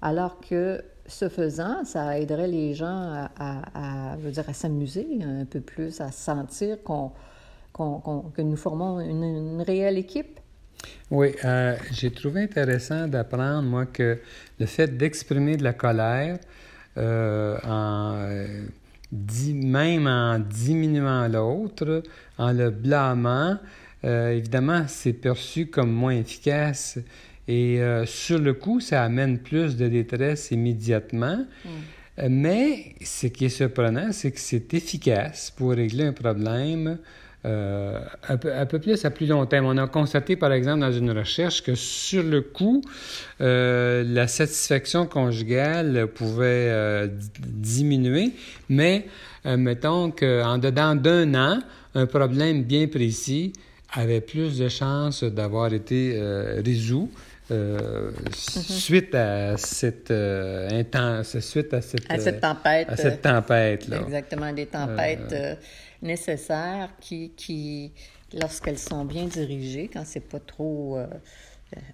Alors 0.00 0.40
que 0.40 0.82
ce 1.06 1.28
faisant, 1.28 1.84
ça 1.84 2.18
aiderait 2.18 2.48
les 2.48 2.74
gens 2.74 3.28
à, 3.38 4.16
je 4.18 4.24
veux 4.24 4.30
dire, 4.30 4.48
à 4.48 4.52
s'amuser 4.52 5.06
un 5.22 5.44
peu 5.44 5.60
plus, 5.60 6.00
à 6.00 6.10
sentir 6.12 6.78
qu'on, 6.82 7.12
que 7.72 8.42
nous 8.42 8.56
formons 8.56 9.00
une, 9.00 9.62
réelle 9.62 9.98
équipe. 9.98 10.38
Oui, 11.10 11.34
euh, 11.44 11.76
j'ai 11.92 12.10
trouvé 12.10 12.42
intéressant 12.42 13.06
d'apprendre, 13.06 13.62
moi, 13.62 13.86
que 13.86 14.18
le 14.58 14.66
fait 14.66 14.96
d'exprimer 14.96 15.56
de 15.56 15.64
la 15.64 15.72
colère, 15.72 16.38
euh, 16.98 17.58
en, 17.64 18.14
euh, 18.16 18.62
même 19.54 20.06
en 20.06 20.38
diminuant 20.38 21.28
l'autre, 21.28 22.02
en 22.38 22.52
le 22.52 22.70
blâmant, 22.70 23.58
évidemment, 24.02 24.84
c'est 24.88 25.12
perçu 25.12 25.66
comme 25.66 25.92
moins 25.92 26.14
efficace 26.14 26.98
et 27.48 27.80
euh, 27.80 28.06
sur 28.06 28.38
le 28.38 28.54
coup, 28.54 28.80
ça 28.80 29.02
amène 29.02 29.38
plus 29.38 29.76
de 29.76 29.88
détresse 29.88 30.50
immédiatement. 30.50 31.44
Mm. 31.64 31.68
Euh, 32.18 32.26
mais 32.30 32.94
ce 33.02 33.26
qui 33.26 33.46
est 33.46 33.50
surprenant, 33.50 34.12
c'est 34.12 34.30
que 34.30 34.40
c'est 34.40 34.72
efficace 34.74 35.52
pour 35.56 35.72
régler 35.72 36.04
un 36.04 36.12
problème 36.12 36.98
euh, 37.44 37.98
un, 38.28 38.36
peu, 38.36 38.54
un, 38.54 38.66
peu, 38.66 38.78
plus 38.78 39.04
à 39.04 39.10
plus 39.10 39.26
long 39.26 39.44
terme. 39.46 39.66
On 39.66 39.76
a 39.76 39.88
constaté, 39.88 40.36
par 40.36 40.52
exemple, 40.52 40.80
dans 40.80 40.92
une 40.92 41.10
recherche 41.10 41.64
que 41.64 41.74
sur 41.74 42.22
le 42.22 42.42
coup, 42.42 42.82
la 43.40 44.28
satisfaction 44.28 45.06
conjugale 45.06 46.06
pouvait 46.14 47.10
diminuer, 47.40 48.30
mais 48.68 49.06
mettons 49.44 50.12
qu'en 50.12 50.58
dedans 50.58 50.94
d'un 50.94 51.34
an, 51.34 51.58
un 51.96 52.06
problème 52.06 52.62
bien 52.62 52.86
précis 52.86 53.52
avait 53.92 54.20
plus 54.20 54.58
de 54.58 54.68
chances 54.68 55.24
d'avoir 55.24 55.72
été 55.74 56.16
résolu 56.64 57.08
euh, 57.52 58.10
suite 58.32 59.14
à 59.14 59.56
cette 59.58 60.10
euh, 60.10 60.68
intense, 60.70 61.38
suite 61.40 61.74
à 61.74 61.82
cette, 61.82 62.10
à 62.10 62.18
cette 62.18 62.40
tempête, 62.40 62.88
à 62.88 62.96
cette 62.96 63.20
tempête 63.22 63.88
là. 63.88 64.00
Exactement, 64.00 64.52
des 64.52 64.66
tempêtes 64.66 65.32
euh, 65.32 65.54
nécessaires 66.00 66.90
qui, 67.00 67.32
qui 67.36 67.92
lorsqu'elles 68.40 68.78
sont 68.78 69.04
bien 69.04 69.26
dirigées, 69.26 69.90
quand 69.92 70.04
c'est 70.06 70.26
pas 70.26 70.40
trop 70.40 70.98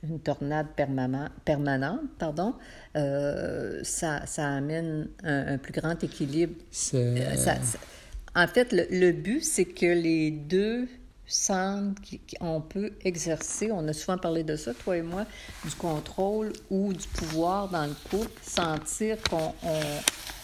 une 0.09 0.21
tornade 0.21 0.69
permanente, 0.77 1.33
permanente 1.45 2.03
pardon, 2.19 2.55
ça, 2.95 4.27
ça 4.27 4.49
amène 4.49 5.09
un, 5.25 5.59
plus 5.59 5.73
grand 5.73 6.03
équilibre. 6.05 6.55
en 6.95 8.47
fait, 8.47 8.73
le, 8.73 8.87
le 8.91 9.13
but, 9.13 9.43
c'est 9.43 9.65
que 9.65 9.87
les 9.87 10.31
deux 10.31 10.87
centre 11.29 12.01
qu'on 12.41 12.61
peut 12.61 12.93
exercer, 13.05 13.71
on 13.71 13.87
a 13.87 13.93
souvent 13.93 14.19
parlé 14.19 14.43
de 14.43 14.57
ça, 14.57 14.75
toi 14.75 14.97
et 14.97 15.03
moi, 15.03 15.27
du 15.65 15.75
contrôle 15.77 16.53
ou 16.71 16.93
du 16.93 17.07
pouvoir 17.07 17.69
dans 17.69 17.87
le 17.87 17.95
couple, 18.11 18.31
sentir 18.43 19.19
qu'on 19.31 19.53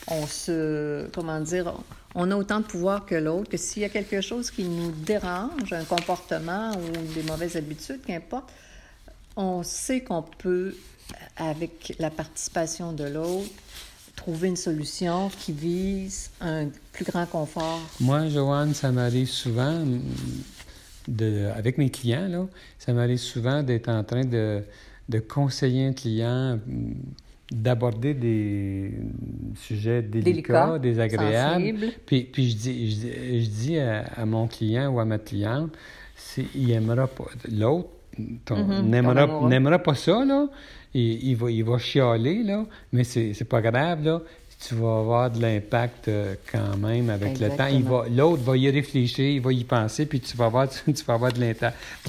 on, 0.09 0.27
se, 0.27 1.09
comment 1.15 1.41
dire, 1.41 1.73
on 2.15 2.31
a 2.31 2.37
autant 2.37 2.61
de 2.61 2.67
pouvoir 2.67 3.07
que 3.07 3.15
l'autre, 3.15 3.51
que 3.51 3.57
s'il 3.57 3.83
y 3.83 3.85
a 3.87 3.89
quelque 3.89 4.21
chose 4.21 4.51
qui 4.51 4.65
nous 4.65 4.93
dérange, 4.93 5.73
un 5.73 5.85
comportement 5.85 6.73
ou 6.73 7.15
des 7.15 7.23
mauvaises 7.23 7.57
habitudes, 7.57 8.03
qu'importe, 8.07 8.51
on 9.37 9.63
sait 9.63 10.03
qu'on 10.03 10.23
peut, 10.23 10.77
avec 11.37 11.95
la 11.99 12.11
participation 12.11 12.93
de 12.93 13.05
l'autre, 13.05 13.51
trouver 14.17 14.49
une 14.49 14.57
solution 14.57 15.29
qui 15.41 15.53
vise 15.53 16.31
un 16.41 16.69
plus 16.93 17.05
grand 17.05 17.27
confort. 17.27 17.81
Moi, 18.01 18.29
Joanne, 18.29 18.75
ça 18.75 18.93
m'arrive 18.93 19.29
souvent 19.29 19.85
avec 21.55 21.79
mes 21.79 21.91
clients, 21.91 22.29
là, 22.29 22.47
ça 22.79 22.93
m'arrive 22.93 23.19
souvent 23.19 23.63
d'être 23.63 23.89
en 23.89 24.03
train 24.05 24.25
de, 24.25 24.63
de, 25.09 25.19
conseiller 25.19 25.87
un 25.87 25.93
client, 25.93 26.57
mm, 26.57 26.93
d'aborder 27.53 28.15
des 28.15 28.93
sujets 29.57 30.03
délicats, 30.03 30.79
désagréables. 30.79 31.93
Puis, 32.07 32.25
puis 32.25 32.51
je 32.51 32.57
dis, 32.57 33.43
je, 33.43 33.49
dis 33.49 33.79
à, 33.79 34.25
mon 34.25 34.47
client 34.47 34.91
ou 34.91 35.01
à 35.01 35.05
ma 35.05 35.19
cliente, 35.19 35.73
il 36.55 36.71
aimera 36.71 37.07
pas 37.07 37.27
l'autre. 37.51 37.89
Mm-hmm. 38.19 39.49
n'aimera 39.49 39.79
pas 39.81 39.95
ça, 39.95 40.25
là. 40.25 40.49
Il, 40.97 41.29
il, 41.29 41.35
va, 41.35 41.51
il 41.51 41.65
va 41.65 41.77
chialer, 41.79 42.45
là, 42.45 42.65
mais 42.93 43.03
c'est 43.03 43.49
pas 43.49 43.61
grave, 43.61 44.05
là 44.05 44.23
tu 44.67 44.75
vas 44.77 44.99
avoir 44.99 45.31
de 45.31 45.43
l'impact 45.43 46.09
euh, 46.09 46.35
quand 46.51 46.77
même 46.79 47.11
avec 47.11 47.39
le 47.39 47.51
temps. 47.51 47.67
Il 47.67 47.85
va, 47.85 48.05
l'autre 48.11 48.43
va 48.43 48.57
y 48.57 48.71
réfléchir, 48.71 49.27
il 49.27 49.41
va 49.41 49.53
y 49.53 49.65
penser, 49.65 50.07
puis 50.07 50.21
tu 50.21 50.37
vas 50.37 50.47
avoir, 50.47 50.69
tu, 50.87 51.05
vas 51.07 51.15
avoir 51.15 51.33
de 51.33 51.41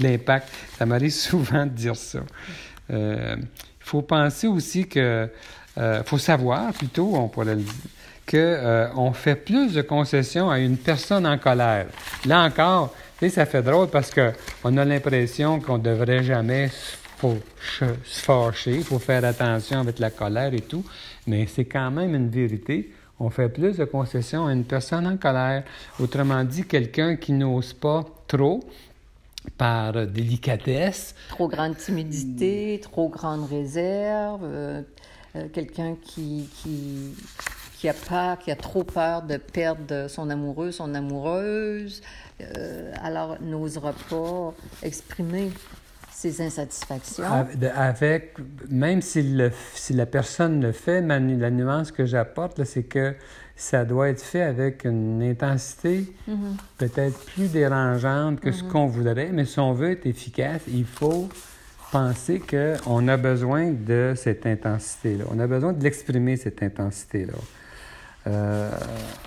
l'impact. 0.00 0.48
Ça 0.78 0.86
m'arrive 0.86 1.10
souvent 1.12 1.64
de 1.66 1.70
dire 1.70 1.96
ça. 1.96 2.20
Il 2.88 2.94
euh, 2.94 3.36
faut 3.80 4.02
penser 4.02 4.46
aussi 4.46 4.88
que, 4.88 5.28
euh, 5.78 6.02
faut 6.04 6.18
savoir 6.18 6.72
plutôt, 6.72 7.14
on 7.14 7.28
pourrait 7.28 7.56
le 7.56 7.62
dire, 7.62 7.72
qu'on 8.28 9.08
on 9.08 9.12
fait 9.12 9.36
plus 9.36 9.74
de 9.74 9.82
concessions 9.82 10.50
à 10.50 10.58
une 10.58 10.78
personne 10.78 11.26
en 11.26 11.38
colère. 11.38 11.86
Là 12.24 12.42
encore, 12.42 12.94
ça 13.28 13.46
fait 13.46 13.62
drôle 13.62 13.88
parce 13.88 14.12
qu'on 14.12 14.76
a 14.76 14.84
l'impression 14.84 15.60
qu'on 15.60 15.78
ne 15.78 15.82
devrait 15.82 16.22
jamais 16.22 16.70
faut 17.16 17.38
se 17.60 17.84
fâcher, 18.02 18.76
il 18.76 18.84
faut 18.84 18.98
faire 18.98 19.24
attention 19.24 19.80
avec 19.80 19.98
la 19.98 20.10
colère 20.10 20.52
et 20.52 20.60
tout, 20.60 20.84
mais 21.26 21.46
c'est 21.46 21.64
quand 21.64 21.90
même 21.90 22.14
une 22.14 22.28
vérité. 22.28 22.92
On 23.18 23.30
fait 23.30 23.48
plus 23.48 23.78
de 23.78 23.84
concessions 23.86 24.46
à 24.46 24.52
une 24.52 24.64
personne 24.64 25.06
en 25.06 25.16
colère. 25.16 25.64
Autrement 25.98 26.44
dit, 26.44 26.64
quelqu'un 26.64 27.16
qui 27.16 27.32
n'ose 27.32 27.72
pas 27.72 28.04
trop 28.28 28.60
par 29.56 30.06
délicatesse. 30.06 31.14
Trop 31.28 31.48
grande 31.48 31.76
timidité, 31.76 32.80
trop 32.82 33.08
grande 33.08 33.48
réserve, 33.48 34.42
euh, 34.44 34.82
euh, 35.36 35.48
quelqu'un 35.52 35.96
qui, 36.02 36.48
qui, 36.56 37.14
qui, 37.78 37.88
a 37.88 37.94
peur, 37.94 38.38
qui 38.38 38.50
a 38.50 38.56
trop 38.56 38.84
peur 38.84 39.22
de 39.22 39.36
perdre 39.36 40.08
son 40.08 40.28
amoureux, 40.30 40.72
son 40.72 40.94
amoureuse, 40.94 42.02
euh, 42.40 42.92
alors 43.02 43.40
n'osera 43.40 43.92
pas 44.10 44.52
exprimer 44.82 45.50
ses 46.16 46.40
insatisfactions. 46.40 47.24
Avec, 47.74 48.36
même 48.70 49.02
si, 49.02 49.22
le, 49.22 49.50
si 49.74 49.92
la 49.92 50.06
personne 50.06 50.62
le 50.62 50.72
fait, 50.72 51.02
la 51.02 51.20
nuance 51.20 51.92
que 51.92 52.06
j'apporte, 52.06 52.64
c'est 52.64 52.84
que 52.84 53.14
ça 53.54 53.84
doit 53.84 54.08
être 54.08 54.22
fait 54.22 54.40
avec 54.40 54.84
une 54.84 55.22
intensité 55.22 56.10
mm-hmm. 56.28 56.56
peut-être 56.78 57.18
plus 57.26 57.52
dérangeante 57.52 58.40
que 58.40 58.50
ce 58.50 58.64
mm-hmm. 58.64 58.68
qu'on 58.68 58.86
voudrait, 58.86 59.28
mais 59.30 59.44
si 59.44 59.58
on 59.58 59.74
veut 59.74 59.90
être 59.90 60.06
efficace, 60.06 60.62
il 60.68 60.86
faut 60.86 61.28
penser 61.92 62.40
qu'on 62.40 63.08
a 63.08 63.16
besoin 63.18 63.72
de 63.72 64.14
cette 64.16 64.46
intensité-là. 64.46 65.24
On 65.30 65.38
a 65.38 65.46
besoin 65.46 65.74
de 65.74 65.82
l'exprimer, 65.82 66.36
cette 66.38 66.62
intensité-là. 66.62 67.34
Euh, 68.26 68.70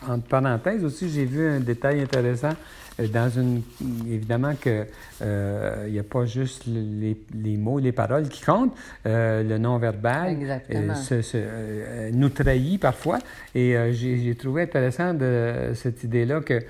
entre 0.08 0.27
parenthèses 0.27 0.84
aussi, 0.84 1.10
j'ai 1.10 1.25
vu 1.25 1.48
un 1.48 1.60
détail 1.60 2.01
intéressant 2.01 2.53
euh, 3.00 3.08
dans 3.08 3.29
une 3.29 3.62
évidemment 4.10 4.53
que 4.60 4.86
euh, 5.22 5.86
il 5.88 5.94
n'y 5.94 6.00
a 6.00 6.03
pas 6.03 6.25
juste 6.25 6.63
les, 6.68 7.18
les, 7.34 7.58
mots, 7.58 7.79
les 7.79 7.91
paroles 7.91 8.27
qui 8.27 8.44
comptent, 8.44 8.75
euh, 9.06 9.44
le 9.44 9.58
non-verbal 9.58 10.38
euh, 10.72 12.10
nous 12.13 12.29
trahit 12.29 12.79
parfois. 12.79 13.20
Et 13.56 13.75
j'ai 13.94 14.36
trouvé 14.36 14.63
intéressant 14.63 15.13
de 15.13 15.72
cette 15.75 16.03
idée-là 16.03 16.41
que 16.41 16.62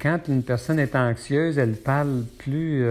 quand 0.00 0.20
une 0.28 0.42
personne 0.42 0.78
est 0.78 0.94
anxieuse, 0.94 1.58
elle 1.58 1.74
parle 1.74 2.24
plus 2.38 2.84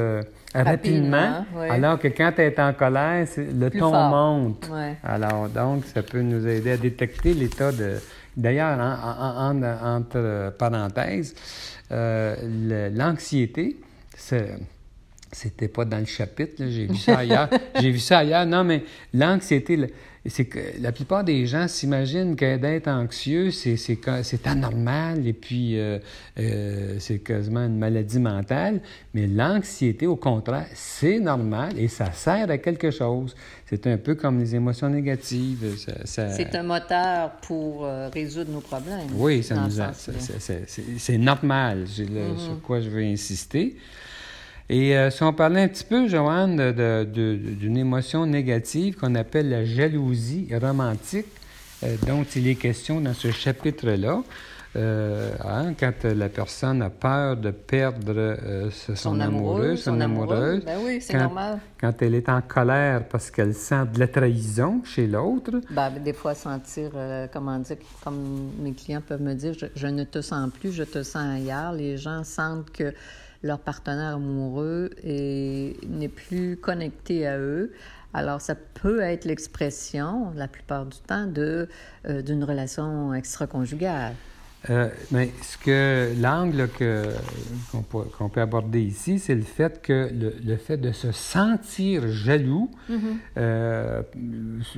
rapidement, 0.53 1.45
alors 1.69 1.99
que 1.99 2.07
quand 2.07 2.33
elle 2.37 2.53
est 2.53 2.59
en 2.59 2.73
colère, 2.73 3.25
le 3.37 3.69
ton 3.69 3.91
monte. 3.91 4.69
Alors 5.03 5.49
donc, 5.49 5.85
ça 5.85 6.03
peut 6.03 6.21
nous 6.21 6.47
aider 6.47 6.71
à 6.71 6.77
détecter 6.77 7.33
l'état 7.33 7.71
de 7.71 7.95
D'ailleurs, 8.37 8.79
entre 9.83 10.53
parenthèses, 10.57 11.35
euh, 11.91 12.89
l'anxiété, 12.95 13.77
c'était 15.31 15.67
pas 15.67 15.85
dans 15.85 15.99
le 15.99 16.05
chapitre, 16.05 16.65
j'ai 16.67 16.87
vu 16.87 16.97
ça 16.97 17.19
ailleurs. 17.19 17.49
j'ai 17.79 17.91
vu 17.91 17.99
ça 17.99 18.19
ailleurs. 18.19 18.45
Non, 18.45 18.63
mais 18.63 18.83
l'anxiété, 19.13 19.77
c'est 20.25 20.45
que 20.45 20.59
la 20.79 20.91
plupart 20.91 21.23
des 21.23 21.47
gens 21.47 21.67
s'imaginent 21.67 22.35
que 22.35 22.57
d'être 22.57 22.89
anxieux, 22.89 23.49
c'est 23.49 24.45
anormal 24.45 25.25
et 25.25 25.33
puis 25.33 25.79
euh, 25.79 25.99
euh, 26.37 26.97
c'est 26.99 27.19
quasiment 27.19 27.65
une 27.65 27.77
maladie 27.77 28.19
mentale. 28.19 28.81
Mais 29.13 29.25
l'anxiété, 29.25 30.05
au 30.05 30.17
contraire, 30.17 30.67
c'est 30.73 31.19
normal 31.19 31.79
et 31.79 31.87
ça 31.87 32.11
sert 32.11 32.51
à 32.51 32.57
quelque 32.57 32.91
chose. 32.91 33.35
C'est 33.67 33.87
un 33.87 33.97
peu 33.97 34.15
comme 34.15 34.37
les 34.37 34.53
émotions 34.53 34.89
négatives. 34.89 35.75
C'est 36.05 36.55
un 36.55 36.63
moteur 36.63 37.31
pour 37.41 37.85
euh, 37.85 38.09
résoudre 38.09 38.51
nos 38.51 38.61
problèmes. 38.61 39.07
Oui, 39.15 39.41
ça 39.41 39.55
nous 39.55 39.81
c'est 40.97 41.17
normal, 41.17 41.85
c'est 41.87 42.03
mm-hmm. 42.03 42.37
sur 42.37 42.61
quoi 42.61 42.81
je 42.81 42.89
veux 42.89 43.03
insister. 43.03 43.77
Et 44.71 44.95
euh, 44.95 45.11
si 45.11 45.21
on 45.21 45.33
parlait 45.33 45.63
un 45.63 45.67
petit 45.67 45.83
peu, 45.83 46.07
Joanne, 46.07 46.71
d'une 47.11 47.75
émotion 47.75 48.25
négative 48.25 48.95
qu'on 48.95 49.15
appelle 49.15 49.49
la 49.49 49.65
jalousie 49.65 50.47
romantique, 50.61 51.25
euh, 51.83 51.97
dont 52.07 52.23
il 52.37 52.47
est 52.47 52.55
question 52.55 53.01
dans 53.01 53.13
ce 53.13 53.31
chapitre-là. 53.31 54.23
Euh, 54.77 55.29
hein, 55.43 55.73
quand 55.77 56.05
la 56.05 56.29
personne 56.29 56.81
a 56.81 56.89
peur 56.89 57.35
de 57.35 57.51
perdre 57.51 58.37
son, 58.71 59.19
amoureux, 59.19 59.75
son, 59.75 59.99
amoureuse. 59.99 60.63
Ben 60.63 60.77
oui, 60.81 61.01
c'est 61.01 61.17
normal. 61.17 61.59
Quand 61.77 62.01
elle 62.01 62.15
est 62.15 62.29
en 62.29 62.41
colère 62.41 63.03
parce 63.09 63.29
qu'elle 63.29 63.53
sent 63.53 63.87
de 63.93 63.99
la 63.99 64.07
trahison 64.07 64.81
chez 64.85 65.05
l'autre. 65.07 65.59
Ben, 65.71 65.89
des 66.01 66.13
fois, 66.13 66.33
sentir, 66.33 66.91
comment 67.33 67.59
dire, 67.59 67.75
comme 68.01 68.51
mes 68.61 68.71
clients 68.71 69.03
peuvent 69.05 69.21
me 69.21 69.33
dire, 69.33 69.53
je, 69.75 69.87
ne 69.87 70.05
te 70.05 70.21
sens 70.21 70.49
plus, 70.49 70.71
je 70.71 70.83
te 70.83 71.03
sens 71.03 71.25
ailleurs. 71.35 71.73
Les 71.73 71.97
gens 71.97 72.23
sentent 72.23 72.71
que 72.71 72.93
leur 73.43 73.59
partenaire 73.59 74.15
amoureux 74.15 74.91
n'est 75.03 76.09
plus 76.09 76.57
connecté 76.57 77.27
à 77.27 77.37
eux. 77.37 77.71
Alors, 78.13 78.41
ça 78.41 78.55
peut 78.55 78.99
être 78.99 79.25
l'expression, 79.25 80.33
la 80.35 80.47
plupart 80.47 80.85
du 80.85 80.97
temps, 80.99 81.27
de, 81.27 81.69
euh, 82.07 82.21
d'une 82.21 82.43
relation 82.43 83.13
extra-conjugale. 83.13 84.13
Euh, 84.69 84.89
mais 85.09 85.31
ce 85.41 85.57
que 85.57 86.13
l'angle 86.21 86.67
que, 86.67 87.03
qu'on, 87.71 87.81
peut, 87.81 88.03
qu'on 88.15 88.29
peut 88.29 88.41
aborder 88.41 88.81
ici, 88.81 89.17
c'est 89.17 89.33
le 89.33 89.41
fait 89.41 89.81
que 89.81 90.11
le, 90.13 90.35
le 90.45 90.57
fait 90.57 90.77
de 90.77 90.91
se 90.91 91.11
sentir 91.11 92.07
jaloux, 92.07 92.69
mm-hmm. 92.87 92.95
euh, 93.37 94.01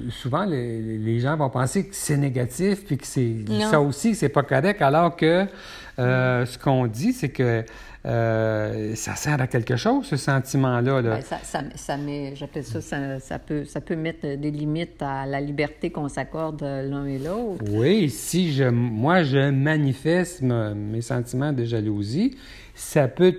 souvent 0.09 0.45
les, 0.45 0.97
les, 0.97 1.19
gens 1.19 1.35
vont 1.35 1.49
penser 1.49 1.85
que 1.85 1.95
c'est 1.95 2.15
négatif, 2.15 2.85
puis 2.85 2.97
que 2.97 3.05
c'est 3.05 3.43
ça 3.69 3.81
aussi, 3.81 4.15
c'est 4.15 4.29
pas 4.29 4.43
correct, 4.43 4.81
alors 4.81 5.17
que 5.17 5.47
euh, 5.99 6.45
ce 6.45 6.57
qu'on 6.57 6.87
dit, 6.87 7.11
c'est 7.11 7.29
que 7.29 7.65
euh, 8.05 8.95
ça 8.95 9.15
sert 9.15 9.39
à 9.39 9.47
quelque 9.47 9.77
chose, 9.77 10.05
ce 10.05 10.17
sentiment-là. 10.17 11.01
Là. 11.01 11.15
Ben, 11.15 11.21
ça, 11.21 11.39
ça, 11.41 11.61
ça, 11.75 11.95
met, 11.95 12.35
j'appelle 12.35 12.65
ça, 12.65 12.81
ça, 12.81 13.19
ça, 13.19 13.39
peut, 13.39 13.63
ça 13.63 13.79
peut 13.79 13.95
mettre 13.95 14.35
des 14.35 14.51
limites 14.51 15.01
à 15.01 15.25
la 15.25 15.39
liberté 15.39 15.89
qu'on 15.89 16.09
s'accorde 16.09 16.61
l'un 16.61 17.05
et 17.05 17.17
l'autre. 17.17 17.63
Oui, 17.69 18.09
si 18.09 18.51
je, 18.51 18.65
moi, 18.65 19.23
je 19.23 19.49
manifeste 19.51 20.41
mes 20.41 21.01
sentiments 21.01 21.53
de 21.53 21.63
jalousie, 21.63 22.35
ça 22.75 23.07
peut, 23.07 23.35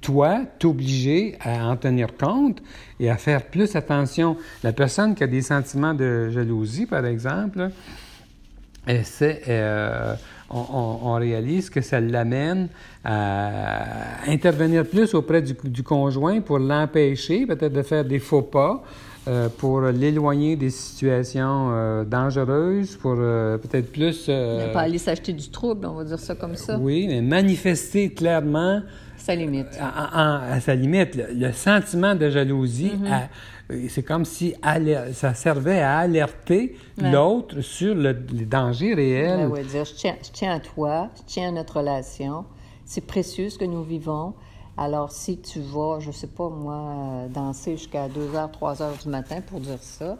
toi, 0.00 0.40
t'obliger 0.58 1.36
à 1.40 1.68
en 1.68 1.76
tenir 1.76 2.16
compte 2.16 2.60
et 2.98 3.08
à 3.08 3.16
faire 3.16 3.44
plus 3.44 3.76
attention. 3.76 4.36
La 4.64 4.72
personne 4.72 5.14
qui 5.14 5.22
a 5.22 5.28
des 5.28 5.42
sentiments 5.42 5.94
de 5.94 6.28
jalousie, 6.30 6.86
par 6.86 7.06
exemple. 7.06 7.70
Euh, 8.88 10.14
on, 10.50 11.14
réalise 11.14 11.70
que 11.70 11.80
ça 11.80 12.00
l'amène 12.00 12.68
à 13.04 14.28
intervenir 14.28 14.84
plus 14.84 15.14
auprès 15.14 15.40
du, 15.40 15.82
conjoint 15.82 16.40
pour 16.40 16.58
l'empêcher 16.58 17.46
peut-être 17.46 17.72
de 17.72 17.82
faire 17.82 18.04
des 18.04 18.18
faux 18.18 18.42
pas, 18.42 18.82
euh, 19.28 19.48
pour 19.48 19.82
l'éloigner 19.82 20.56
des 20.56 20.70
situations 20.70 21.70
euh, 21.70 22.04
dangereuses, 22.04 22.96
pour 22.96 23.14
euh, 23.18 23.56
peut-être 23.56 23.92
plus... 23.92 24.26
pas 24.26 24.80
aller 24.80 24.98
s'acheter 24.98 25.32
du 25.32 25.48
trouble, 25.48 25.86
on 25.86 25.94
va 25.94 26.04
dire 26.04 26.18
ça 26.18 26.34
comme 26.34 26.56
ça. 26.56 26.76
Oui, 26.76 27.06
mais 27.08 27.22
manifester 27.22 28.10
clairement... 28.10 28.82
Sa 29.16 29.36
limite. 29.36 29.78
À, 29.80 30.58
sa 30.60 30.74
limite. 30.74 31.14
Le, 31.14 31.52
sentiment 31.52 32.16
de 32.16 32.28
jalousie 32.28 32.94
mm-hmm 32.96 33.28
c'est 33.88 34.02
comme 34.02 34.24
si 34.24 34.54
ça 35.12 35.34
servait 35.34 35.80
à 35.80 35.98
alerter 35.98 36.76
l'autre 36.98 37.60
sur 37.60 37.94
le, 37.94 38.16
les 38.32 38.46
dangers 38.46 38.94
réels. 38.94 39.48
oui, 39.50 39.62
dire 39.64 39.84
je 39.84 39.94
tiens, 39.94 40.16
je 40.22 40.30
tiens 40.30 40.54
à 40.54 40.60
toi, 40.60 41.10
je 41.16 41.22
tiens 41.26 41.48
à 41.48 41.52
notre 41.52 41.78
relation, 41.78 42.44
c'est 42.84 43.06
précieux 43.06 43.48
ce 43.48 43.58
que 43.58 43.64
nous 43.64 43.82
vivons. 43.82 44.34
Alors, 44.76 45.12
si 45.12 45.38
tu 45.38 45.60
vas, 45.60 46.00
je 46.00 46.10
sais 46.10 46.28
pas 46.28 46.48
moi, 46.48 47.26
danser 47.28 47.76
jusqu'à 47.76 48.08
2 48.08 48.30
h, 48.34 48.50
3 48.50 48.74
h 48.76 49.02
du 49.02 49.08
matin 49.10 49.40
pour 49.42 49.60
dire 49.60 49.82
ça, 49.82 50.18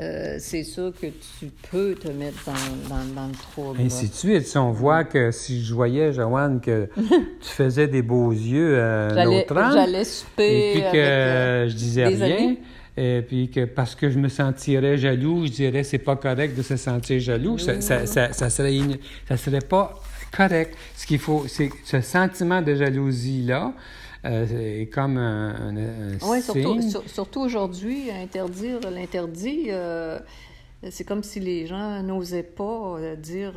euh, 0.00 0.36
c'est 0.38 0.64
sûr 0.64 0.92
que 0.98 1.06
tu 1.06 1.50
peux 1.70 1.94
te 1.94 2.08
mettre 2.08 2.44
dans, 2.46 3.14
dans, 3.14 3.26
le 3.28 3.34
trouble. 3.34 3.78
Ainsi 3.80 4.08
de 4.08 4.14
suite. 4.14 4.46
Si 4.46 4.56
on 4.56 4.72
voit 4.72 5.04
que 5.04 5.30
si 5.30 5.62
je 5.62 5.74
voyais, 5.74 6.12
Joanne, 6.12 6.60
que 6.60 6.88
tu 6.96 7.48
faisais 7.48 7.86
des 7.86 8.02
beaux 8.02 8.32
yeux 8.32 8.80
à 8.80 9.24
l'autre 9.24 9.54
J'allais 9.54 10.04
souper. 10.04 10.70
Et 10.70 10.72
puis 10.72 10.82
que 10.92 11.66
je 11.68 11.74
disais 11.74 12.06
rien. 12.06 12.56
Et 12.96 13.22
puis 13.26 13.50
que 13.50 13.64
parce 13.64 13.94
que 13.94 14.10
je 14.10 14.18
me 14.18 14.28
sentirais 14.28 14.98
jaloux, 14.98 15.46
je 15.46 15.52
dirais 15.52 15.82
c'est 15.82 15.98
pas 15.98 16.16
correct 16.16 16.54
de 16.56 16.62
se 16.62 16.76
sentir 16.76 17.20
jaloux. 17.20 17.58
Ça, 17.58 17.80
ça, 17.80 18.06
ça, 18.06 18.50
serait 18.50 18.78
ça 19.26 19.36
serait 19.36 19.60
pas 19.60 19.94
correct. 20.30 20.76
Ce 20.94 21.06
qu'il 21.06 21.18
faut, 21.18 21.44
c'est 21.48 21.70
ce 21.84 22.00
sentiment 22.00 22.60
de 22.60 22.74
jalousie-là. 22.74 23.72
Euh, 24.24 24.82
est 24.82 24.86
comme 24.86 25.16
un, 25.16 25.74
surtout, 26.40 26.80
surtout 27.06 27.40
aujourd'hui, 27.40 28.08
interdire 28.12 28.78
l'interdit, 28.88 29.66
euh, 29.70 30.20
c'est 30.90 31.02
comme 31.02 31.24
si 31.24 31.40
les 31.40 31.66
gens 31.66 32.00
n'osaient 32.04 32.44
pas 32.44 32.98
euh, 32.98 33.16
dire 33.16 33.54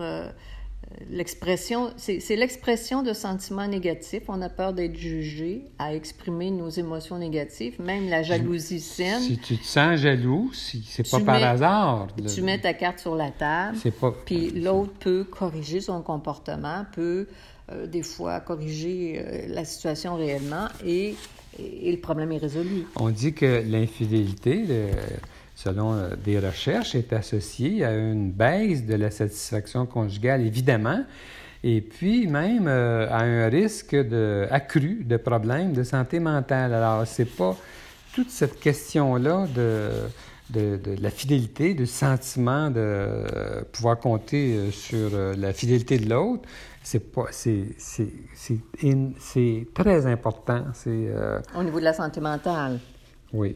l'expression, 1.09 1.91
c'est 1.97 2.35
l'expression 2.35 3.03
de 3.03 3.13
sentiments 3.13 3.67
négatifs. 3.67 4.23
On 4.27 4.41
a 4.41 4.49
peur 4.49 4.73
d'être 4.73 4.95
jugé 4.95 5.65
à 5.79 5.93
exprimer 5.93 6.51
nos 6.51 6.69
émotions 6.69 7.17
négatives, 7.17 7.79
même 7.81 8.09
la 8.09 8.23
jalousie 8.23 8.79
saine. 8.79 9.21
Si 9.21 9.37
tu 9.37 9.57
te 9.57 9.65
sens 9.65 9.99
jaloux, 9.99 10.51
si 10.53 10.83
c'est 10.87 11.09
pas 11.09 11.19
par 11.19 11.43
hasard. 11.43 12.07
Tu 12.33 12.41
mets 12.41 12.59
ta 12.59 12.73
carte 12.73 12.99
sur 12.99 13.15
la 13.15 13.31
table. 13.31 13.77
Pas... 13.99 14.13
Puis 14.25 14.51
l'autre 14.51 14.93
peut 14.99 15.23
corriger 15.23 15.81
son 15.81 16.01
comportement, 16.01 16.85
peut 16.93 17.27
euh, 17.71 17.87
des 17.87 18.03
fois 18.03 18.39
corriger 18.39 19.17
euh, 19.17 19.45
la 19.49 19.65
situation 19.65 20.15
réellement 20.15 20.67
et, 20.85 21.15
et, 21.59 21.91
le 21.91 21.99
problème 21.99 22.31
est 22.31 22.37
résolu. 22.37 22.85
On 22.95 23.09
dit 23.09 23.33
que 23.33 23.63
l'infidélité, 23.65 24.65
selon 25.55 25.93
euh, 25.93 26.09
des 26.23 26.37
recherches, 26.37 26.93
est 26.95 27.13
associé 27.13 27.83
à 27.83 27.95
une 27.95 28.31
baisse 28.31 28.85
de 28.85 28.95
la 28.95 29.09
satisfaction 29.09 29.85
conjugale, 29.85 30.41
évidemment, 30.41 31.03
et 31.63 31.81
puis 31.81 32.27
même 32.27 32.67
euh, 32.67 33.07
à 33.09 33.23
un 33.23 33.47
risque 33.49 33.95
de, 33.95 34.45
accru 34.51 35.03
de 35.05 35.17
problèmes 35.17 35.73
de 35.73 35.83
santé 35.83 36.19
mentale. 36.19 36.73
Alors, 36.73 37.07
c'est 37.07 37.25
pas 37.25 37.55
toute 38.13 38.29
cette 38.29 38.59
question-là 38.59 39.47
de, 39.55 39.89
de, 40.49 40.95
la 41.01 41.09
fidélité, 41.09 41.73
du 41.73 41.87
sentiment 41.87 42.69
de 42.69 42.75
euh, 42.77 43.61
pouvoir 43.71 43.97
compter 43.97 44.71
sur 44.71 45.09
la 45.37 45.53
fidélité 45.53 45.97
de 45.97 46.09
l'autre. 46.09 46.43
C'est 46.83 47.11
pas, 47.11 47.25
c'est, 47.31 47.65
très 49.73 50.05
important. 50.05 50.65
C'est, 50.73 51.09
Au 51.57 51.63
niveau 51.63 51.79
de 51.79 51.85
la 51.85 51.93
santé 51.93 52.21
mentale. 52.21 52.79
Oui. 53.35 53.55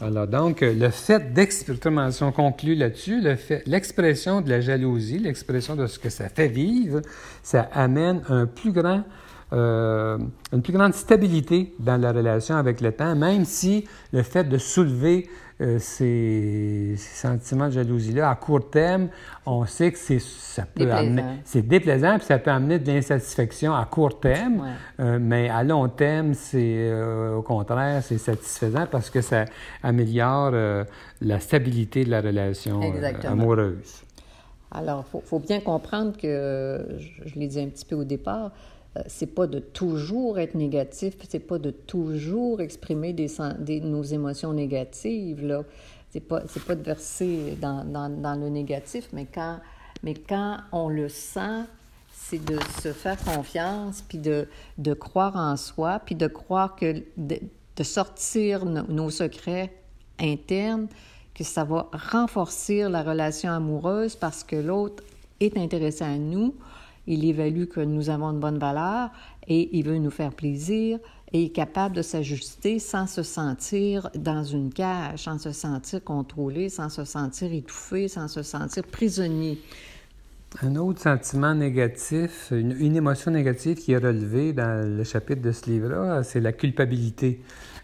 Alors, 0.00 0.26
donc, 0.26 0.60
le 0.60 0.90
fait 0.90 1.32
d'exprimer, 1.32 2.10
si 2.12 2.22
on 2.22 2.32
conclut 2.32 2.74
là-dessus, 2.74 3.20
le 3.22 3.36
l'expression 3.66 4.42
de 4.42 4.50
la 4.50 4.60
jalousie, 4.60 5.18
l'expression 5.18 5.74
de 5.74 5.86
ce 5.86 5.98
que 5.98 6.10
ça 6.10 6.28
fait 6.28 6.48
vivre, 6.48 7.00
ça 7.42 7.68
amène 7.72 8.22
un 8.28 8.46
plus 8.46 8.72
grand 8.72 9.04
une 9.52 10.62
plus 10.62 10.72
grande 10.72 10.94
stabilité 10.94 11.74
dans 11.78 12.00
la 12.00 12.12
relation 12.12 12.56
avec 12.56 12.80
le 12.80 12.92
temps, 12.92 13.14
même 13.16 13.44
si 13.44 13.86
le 14.12 14.22
fait 14.22 14.44
de 14.44 14.58
soulever 14.58 15.28
euh, 15.60 15.78
ces, 15.78 16.94
sentiments 16.96 17.66
de 17.66 17.72
jalousie-là, 17.72 18.30
à 18.30 18.34
court 18.34 18.70
terme, 18.70 19.08
on 19.44 19.66
sait 19.66 19.92
que 19.92 19.98
c'est, 19.98 20.18
ça 20.18 20.64
peut 20.64 20.90
amener, 20.90 21.22
c'est 21.44 21.60
déplaisant, 21.60 22.16
puis 22.16 22.26
ça 22.26 22.38
peut 22.38 22.50
amener 22.50 22.78
de 22.78 22.90
l'insatisfaction 22.90 23.74
à 23.74 23.84
court 23.84 24.18
terme, 24.20 24.68
euh, 25.00 25.18
mais 25.20 25.50
à 25.50 25.62
long 25.62 25.86
terme, 25.90 26.32
c'est 26.32 26.88
euh, 26.88 27.34
au 27.34 27.42
contraire, 27.42 28.02
c'est 28.02 28.16
satisfaisant 28.16 28.86
parce 28.90 29.10
que 29.10 29.20
ça 29.20 29.44
améliore 29.82 30.52
la 31.20 31.40
stabilité 31.40 32.06
de 32.06 32.10
la 32.10 32.22
relation 32.22 32.80
amoureuse. 33.24 34.02
Alors, 34.70 35.04
il 35.06 35.10
faut, 35.10 35.22
faut, 35.26 35.40
bien 35.40 35.60
comprendre 35.60 36.16
que, 36.16 36.86
je 37.26 37.38
l'ai 37.38 37.48
dit 37.48 37.60
un 37.60 37.66
petit 37.66 37.84
peu 37.84 37.96
au 37.96 38.04
départ, 38.04 38.46
euh, 38.46 38.79
c'est 39.06 39.34
pas 39.34 39.46
de 39.46 39.58
toujours 39.58 40.38
être 40.38 40.54
négatif, 40.54 41.14
c'est 41.28 41.38
pas 41.38 41.58
de 41.58 41.70
toujours 41.70 42.60
exprimer 42.60 43.12
des, 43.12 43.80
nos 43.80 44.02
émotions 44.02 44.52
négatives, 44.52 45.44
là. 45.44 45.62
C'est 46.12 46.20
pas, 46.20 46.40
pas 46.66 46.74
de 46.74 46.82
verser 46.82 47.56
dans, 47.60 47.84
dans, 47.84 48.08
dans, 48.08 48.34
le 48.34 48.48
négatif, 48.48 49.08
mais 49.12 49.26
quand, 49.32 49.60
mais 50.02 50.14
quand 50.14 50.56
on 50.72 50.88
le 50.88 51.08
sent, 51.08 51.62
c'est 52.12 52.44
de 52.44 52.58
se 52.82 52.92
faire 52.92 53.16
confiance, 53.22 54.02
puis 54.02 54.18
de, 54.18 54.48
de 54.78 54.92
croire 54.92 55.36
en 55.36 55.56
soi, 55.56 56.00
puis 56.04 56.16
de 56.16 56.26
croire 56.26 56.74
que 56.74 57.04
de, 57.16 57.38
de 57.76 57.82
sortir 57.84 58.64
nos 58.64 59.10
secrets 59.10 59.72
internes, 60.18 60.88
que 61.32 61.44
ça 61.44 61.62
va 61.62 61.88
renforcer 61.92 62.88
la 62.88 63.02
relation 63.02 63.52
amoureuse 63.52 64.16
parce 64.16 64.42
que 64.42 64.56
l'autre 64.56 65.02
est 65.38 65.56
intéressé 65.56 66.04
à 66.04 66.18
nous, 66.18 66.54
il 67.06 67.24
évalue 67.24 67.64
que 67.64 67.80
nous 67.80 68.10
avons 68.10 68.26
une 68.26 68.40
bonne 68.40 68.58
valeur 68.58 69.10
et 69.48 69.76
il 69.76 69.84
veut 69.84 69.98
nous 69.98 70.10
faire 70.10 70.32
plaisir 70.32 70.98
et 71.32 71.46
est 71.46 71.50
capable 71.50 71.96
de 71.96 72.02
s'ajuster 72.02 72.78
sans 72.78 73.06
se 73.06 73.22
sentir 73.22 74.10
dans 74.14 74.44
une 74.44 74.72
cage, 74.72 75.24
sans 75.24 75.38
se 75.38 75.52
sentir 75.52 76.02
contrôlé, 76.02 76.68
sans 76.68 76.88
se 76.88 77.04
sentir 77.04 77.52
étouffé, 77.52 78.08
sans 78.08 78.28
se 78.28 78.42
sentir 78.42 78.84
prisonnier. 78.84 79.58
Un 80.62 80.74
autre 80.74 81.00
sentiment 81.00 81.54
négatif, 81.54 82.48
une, 82.50 82.72
une 82.72 82.96
émotion 82.96 83.30
négative 83.30 83.76
qui 83.76 83.92
est 83.92 83.98
relevée 83.98 84.52
dans 84.52 84.84
le 84.84 85.04
chapitre 85.04 85.42
de 85.42 85.52
ce 85.52 85.70
livre-là, 85.70 86.24
c'est 86.24 86.40
la 86.40 86.52
culpabilité. 86.52 87.40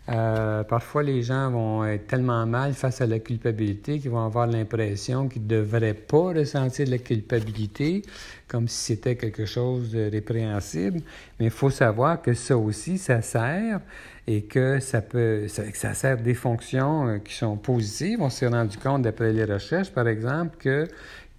Euh, 0.08 0.62
parfois, 0.62 1.02
les 1.02 1.22
gens 1.22 1.50
vont 1.50 1.84
être 1.84 2.06
tellement 2.06 2.46
mal 2.46 2.74
face 2.74 3.00
à 3.00 3.06
la 3.06 3.18
culpabilité 3.18 3.98
qu'ils 3.98 4.10
vont 4.10 4.24
avoir 4.24 4.46
l'impression 4.46 5.28
qu'ils 5.28 5.42
ne 5.42 5.48
devraient 5.48 5.94
pas 5.94 6.32
ressentir 6.32 6.86
de 6.86 6.92
la 6.92 6.98
culpabilité, 6.98 8.02
comme 8.46 8.68
si 8.68 8.94
c'était 8.94 9.16
quelque 9.16 9.46
chose 9.46 9.90
de 9.90 10.08
répréhensible. 10.10 11.00
Mais 11.38 11.46
il 11.46 11.50
faut 11.50 11.70
savoir 11.70 12.22
que 12.22 12.34
ça 12.34 12.56
aussi, 12.56 12.98
ça 12.98 13.20
sert 13.20 13.80
et 14.28 14.42
que 14.42 14.78
ça 14.78 15.02
peut, 15.02 15.48
ça, 15.48 15.62
ça 15.74 15.94
sert 15.94 16.18
des 16.18 16.34
fonctions 16.34 17.08
euh, 17.08 17.18
qui 17.18 17.34
sont 17.34 17.56
positives. 17.56 18.20
On 18.20 18.30
s'est 18.30 18.48
rendu 18.48 18.76
compte, 18.78 19.02
d'après 19.02 19.32
les 19.32 19.44
recherches, 19.44 19.90
par 19.90 20.06
exemple, 20.06 20.56
que 20.58 20.86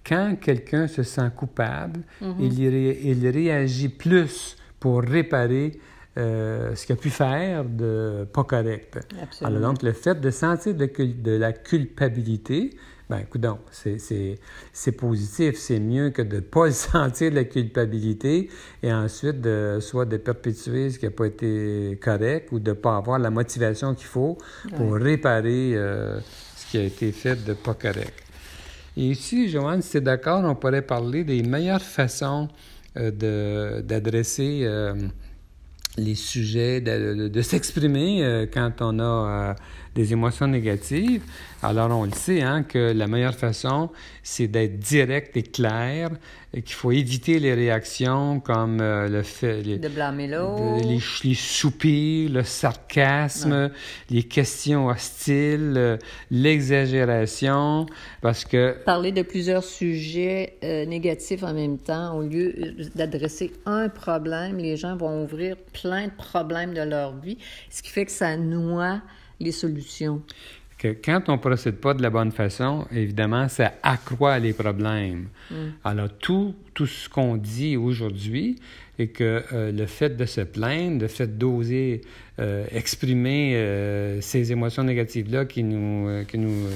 quand 0.06 0.36
quelqu'un 0.40 0.88
se 0.88 1.02
sent 1.02 1.30
coupable, 1.34 2.00
mm-hmm. 2.22 2.34
il, 2.40 2.74
il 3.22 3.28
réagit 3.28 3.88
plus 3.88 4.56
pour 4.80 5.02
réparer 5.02 5.72
euh, 6.18 6.74
ce 6.74 6.84
qu'il 6.84 6.94
a 6.94 6.98
pu 6.98 7.10
faire 7.10 7.64
de 7.64 8.26
pas 8.32 8.44
correct. 8.44 8.98
Alors, 9.42 9.60
donc, 9.60 9.82
le 9.82 9.92
fait 9.92 10.20
de 10.20 10.30
sentir 10.30 10.74
de, 10.74 10.86
de 10.86 11.36
la 11.36 11.52
culpabilité, 11.52 12.76
ben 13.08 13.20
écoute 13.20 13.46
c'est 14.72 14.92
positif, 14.92 15.56
c'est 15.56 15.80
mieux 15.80 16.10
que 16.10 16.22
de 16.22 16.36
ne 16.36 16.40
pas 16.40 16.70
sentir 16.72 17.30
de 17.30 17.36
la 17.36 17.44
culpabilité 17.44 18.50
et 18.82 18.92
ensuite 18.92 19.40
de 19.40 19.78
soit 19.80 20.04
de 20.04 20.16
perpétuer 20.16 20.90
ce 20.90 20.98
qui 20.98 21.06
n'a 21.06 21.10
pas 21.10 21.26
été 21.26 21.98
correct 22.02 22.50
ou 22.52 22.58
de 22.58 22.70
ne 22.70 22.74
pas 22.74 22.96
avoir 22.96 23.18
la 23.18 23.30
motivation 23.30 23.94
qu'il 23.94 24.08
faut 24.08 24.36
pour 24.76 24.94
réparer 24.94 25.72
euh, 25.74 26.18
ce 26.56 26.70
qui 26.70 26.78
a 26.78 26.82
été 26.82 27.12
fait 27.12 27.44
de 27.44 27.54
pas 27.54 27.74
correct. 27.74 28.24
Et 28.96 29.10
ici, 29.10 29.48
Joanne, 29.48 29.80
si 29.80 29.92
tu 29.92 29.96
es 29.98 30.00
d'accord, 30.00 30.42
on 30.44 30.56
pourrait 30.56 30.82
parler 30.82 31.22
des 31.22 31.42
meilleures 31.44 31.80
façons 31.80 32.48
euh, 32.96 33.80
d'adresser 33.80 34.66
les 35.98 36.14
sujets, 36.14 36.80
de, 36.80 37.42
s'exprimer 37.42 38.24
euh, 38.24 38.46
quand 38.52 38.80
on 38.80 38.98
a 38.98 39.02
euh, 39.02 39.54
des 39.98 40.12
émotions 40.12 40.46
négatives. 40.46 41.22
Alors, 41.60 41.90
on 41.90 42.04
le 42.04 42.12
sait, 42.12 42.40
hein, 42.40 42.62
que 42.62 42.92
la 42.92 43.08
meilleure 43.08 43.34
façon, 43.34 43.90
c'est 44.22 44.46
d'être 44.46 44.78
direct 44.78 45.36
et 45.36 45.42
clair, 45.42 46.10
et 46.54 46.62
qu'il 46.62 46.76
faut 46.76 46.92
éviter 46.92 47.40
les 47.40 47.52
réactions 47.52 48.38
comme 48.38 48.80
euh, 48.80 49.08
le 49.08 49.24
fait... 49.24 49.60
Les, 49.62 49.76
de 49.76 49.88
blâmer 49.88 50.28
l'autre. 50.28 50.86
Les, 50.86 51.00
les, 51.24 51.34
soupirs, 51.34 52.30
le 52.30 52.44
sarcasme, 52.44 53.72
les 54.08 54.22
questions 54.22 54.86
hostiles, 54.86 55.74
euh, 55.76 55.96
l'exagération, 56.30 57.86
parce 58.22 58.44
que... 58.44 58.76
Parler 58.84 59.10
de 59.10 59.22
plusieurs 59.22 59.64
sujets 59.64 60.58
euh, 60.62 60.86
négatifs 60.86 61.42
en 61.42 61.54
même 61.54 61.78
temps, 61.78 62.16
au 62.16 62.22
lieu 62.22 62.54
d'adresser 62.94 63.50
un 63.66 63.88
problème, 63.88 64.58
les 64.58 64.76
gens 64.76 64.96
vont 64.96 65.24
ouvrir 65.24 65.56
plein 65.72 66.04
de 66.04 66.12
problèmes 66.16 66.72
de 66.72 66.82
leur 66.82 67.16
vie, 67.16 67.38
ce 67.68 67.82
qui 67.82 67.90
fait 67.90 68.04
que 68.04 68.12
ça 68.12 68.36
noie 68.36 69.00
les 69.40 69.52
solutions? 69.52 70.22
Que 70.78 70.88
quand 70.88 71.28
on 71.28 71.32
ne 71.32 71.38
procède 71.38 71.76
pas 71.76 71.92
de 71.92 72.02
la 72.02 72.10
bonne 72.10 72.30
façon, 72.30 72.86
évidemment, 72.92 73.48
ça 73.48 73.72
accroît 73.82 74.38
les 74.38 74.52
problèmes. 74.52 75.28
Mm. 75.50 75.54
Alors, 75.82 76.08
tout, 76.20 76.54
tout 76.72 76.86
ce 76.86 77.08
qu'on 77.08 77.36
dit 77.36 77.76
aujourd'hui 77.76 78.60
est 79.00 79.08
que 79.08 79.42
euh, 79.52 79.72
le 79.72 79.86
fait 79.86 80.16
de 80.16 80.24
se 80.24 80.40
plaindre, 80.40 81.00
le 81.00 81.08
fait 81.08 81.36
d'oser 81.36 82.02
euh, 82.38 82.64
exprimer 82.70 83.56
euh, 83.56 84.20
ces 84.20 84.52
émotions 84.52 84.84
négatives-là 84.84 85.46
qui 85.46 85.64
nous, 85.64 86.24
qui 86.26 86.38
nous 86.38 86.68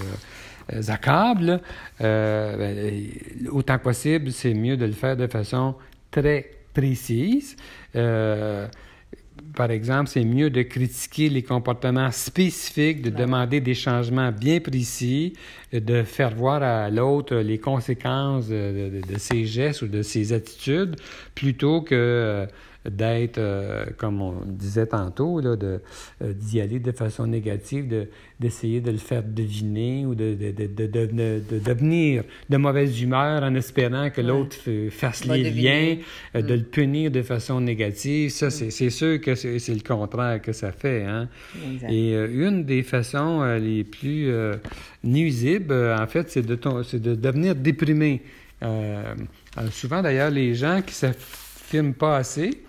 accablent, 0.88 1.60
ben, 2.00 3.06
autant 3.50 3.78
que 3.78 3.84
possible, 3.84 4.32
c'est 4.32 4.54
mieux 4.54 4.76
de 4.76 4.86
le 4.86 4.92
faire 4.92 5.16
de 5.16 5.28
façon 5.28 5.76
très 6.10 6.50
précise 6.74 7.56
par 9.54 9.70
exemple, 9.70 10.08
c'est 10.08 10.24
mieux 10.24 10.50
de 10.50 10.62
critiquer 10.62 11.28
les 11.28 11.42
comportements 11.42 12.10
spécifiques, 12.10 13.02
de 13.02 13.10
demander 13.10 13.60
des 13.60 13.74
changements 13.74 14.32
bien 14.32 14.60
précis, 14.60 15.34
de 15.72 16.02
faire 16.02 16.34
voir 16.34 16.62
à 16.62 16.90
l'autre 16.90 17.36
les 17.36 17.58
conséquences 17.58 18.48
de, 18.48 19.00
de, 19.06 19.18
ses 19.18 19.44
gestes 19.44 19.82
ou 19.82 19.88
de 19.88 20.02
ses 20.02 20.32
attitudes, 20.32 20.96
plutôt 21.34 21.82
que 21.82 21.94
euh, 21.94 22.46
d'être, 22.88 23.38
euh, 23.38 23.86
comme 23.96 24.20
on 24.20 24.34
disait 24.44 24.86
tantôt, 24.86 25.40
là, 25.40 25.54
de, 25.54 25.80
euh, 26.22 26.32
d'y 26.32 26.60
aller 26.60 26.80
de 26.80 26.90
façon 26.90 27.26
négative, 27.26 27.86
de, 27.86 28.08
d'essayer 28.40 28.80
de 28.80 28.90
le 28.90 28.98
faire 28.98 29.22
deviner 29.22 30.04
ou 30.04 30.14
de, 30.14 30.34
de, 30.34 30.50
de, 30.50 30.86
de, 30.86 31.58
devenir 31.60 32.24
de 32.50 32.56
mauvaise 32.56 33.00
humeur 33.00 33.42
en 33.44 33.54
espérant 33.54 34.10
que 34.10 34.20
l'autre 34.20 34.56
fasse 34.90 35.24
les 35.24 35.50
liens, 35.50 35.96
euh, 36.34 36.42
de 36.42 36.54
mm. 36.54 36.58
le 36.58 36.64
punir 36.64 37.10
de 37.12 37.22
façon 37.22 37.60
négative. 37.60 38.30
Ça, 38.30 38.50
c'est, 38.50 38.66
mm. 38.66 38.70
c'est 38.72 38.90
sûr 38.90 39.20
que 39.20 39.36
c'est, 39.36 39.58
c'est 39.60 39.74
le 39.74 39.82
contraire 39.82 40.42
que 40.42 40.52
ça 40.52 40.72
fait. 40.72 41.04
Hein? 41.04 41.28
Et 41.88 42.12
une 42.14 42.64
des 42.64 42.82
façons 42.82 43.44
les 43.56 43.84
plus 43.84 44.32
nuisibles, 45.04 45.72
en 45.72 46.06
fait, 46.06 46.30
c'est 46.30 46.44
de, 46.44 46.58
c'est 46.84 47.00
de 47.00 47.14
devenir 47.14 47.54
déprimé. 47.54 48.22
souvent, 49.70 50.02
d'ailleurs, 50.02 50.30
les 50.30 50.54
gens 50.54 50.80
qui 50.80 50.90
ne 50.90 51.12
s'affirment 51.12 51.94
pas 51.94 52.16
assez, 52.16 52.62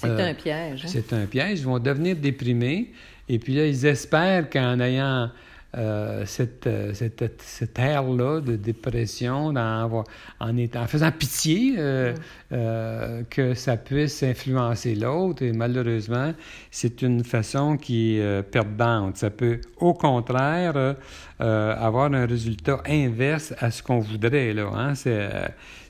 c'est 0.00 0.08
euh, 0.08 0.30
un 0.30 0.34
piège. 0.34 0.84
Hein? 0.84 0.88
C'est 0.88 1.12
un 1.12 1.26
piège. 1.26 1.60
Ils 1.60 1.66
vont 1.66 1.78
devenir 1.78 2.16
déprimés. 2.16 2.90
Et 3.28 3.38
puis 3.38 3.54
là, 3.54 3.66
ils 3.66 3.86
espèrent 3.86 4.48
qu'en 4.48 4.80
ayant 4.80 5.30
euh, 5.76 6.24
cette, 6.26 6.66
euh, 6.66 6.92
cette, 6.94 7.40
cette 7.42 7.78
ère-là 7.78 8.40
de 8.40 8.56
dépression, 8.56 9.54
en, 9.56 10.04
en, 10.40 10.56
étant, 10.56 10.82
en 10.82 10.86
faisant 10.86 11.12
pitié, 11.12 11.72
mm. 11.72 13.24
que 13.30 13.54
ça 13.54 13.76
puisse 13.76 14.22
influencer 14.22 14.94
l'autre. 14.94 15.42
Et 15.42 15.52
malheureusement, 15.52 16.32
c'est 16.70 17.02
une 17.02 17.24
façon 17.24 17.76
qui 17.76 18.16
est 18.16 18.42
perdante. 18.42 19.16
Ça 19.16 19.30
peut, 19.30 19.60
au 19.76 19.94
contraire, 19.94 20.96
avoir 21.38 22.12
un 22.12 22.26
résultat 22.26 22.82
inverse 22.86 23.54
à 23.58 23.70
ce 23.70 23.82
qu'on 23.82 24.00
voudrait. 24.00 24.52
Là, 24.52 24.70
hein? 24.74 24.94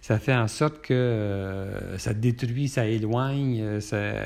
Ça 0.00 0.18
fait 0.18 0.34
en 0.34 0.48
sorte 0.48 0.80
que 0.82 0.92
euh, 0.94 1.98
ça 1.98 2.14
détruit, 2.14 2.68
ça 2.68 2.86
éloigne. 2.86 3.60
Euh, 3.92 4.24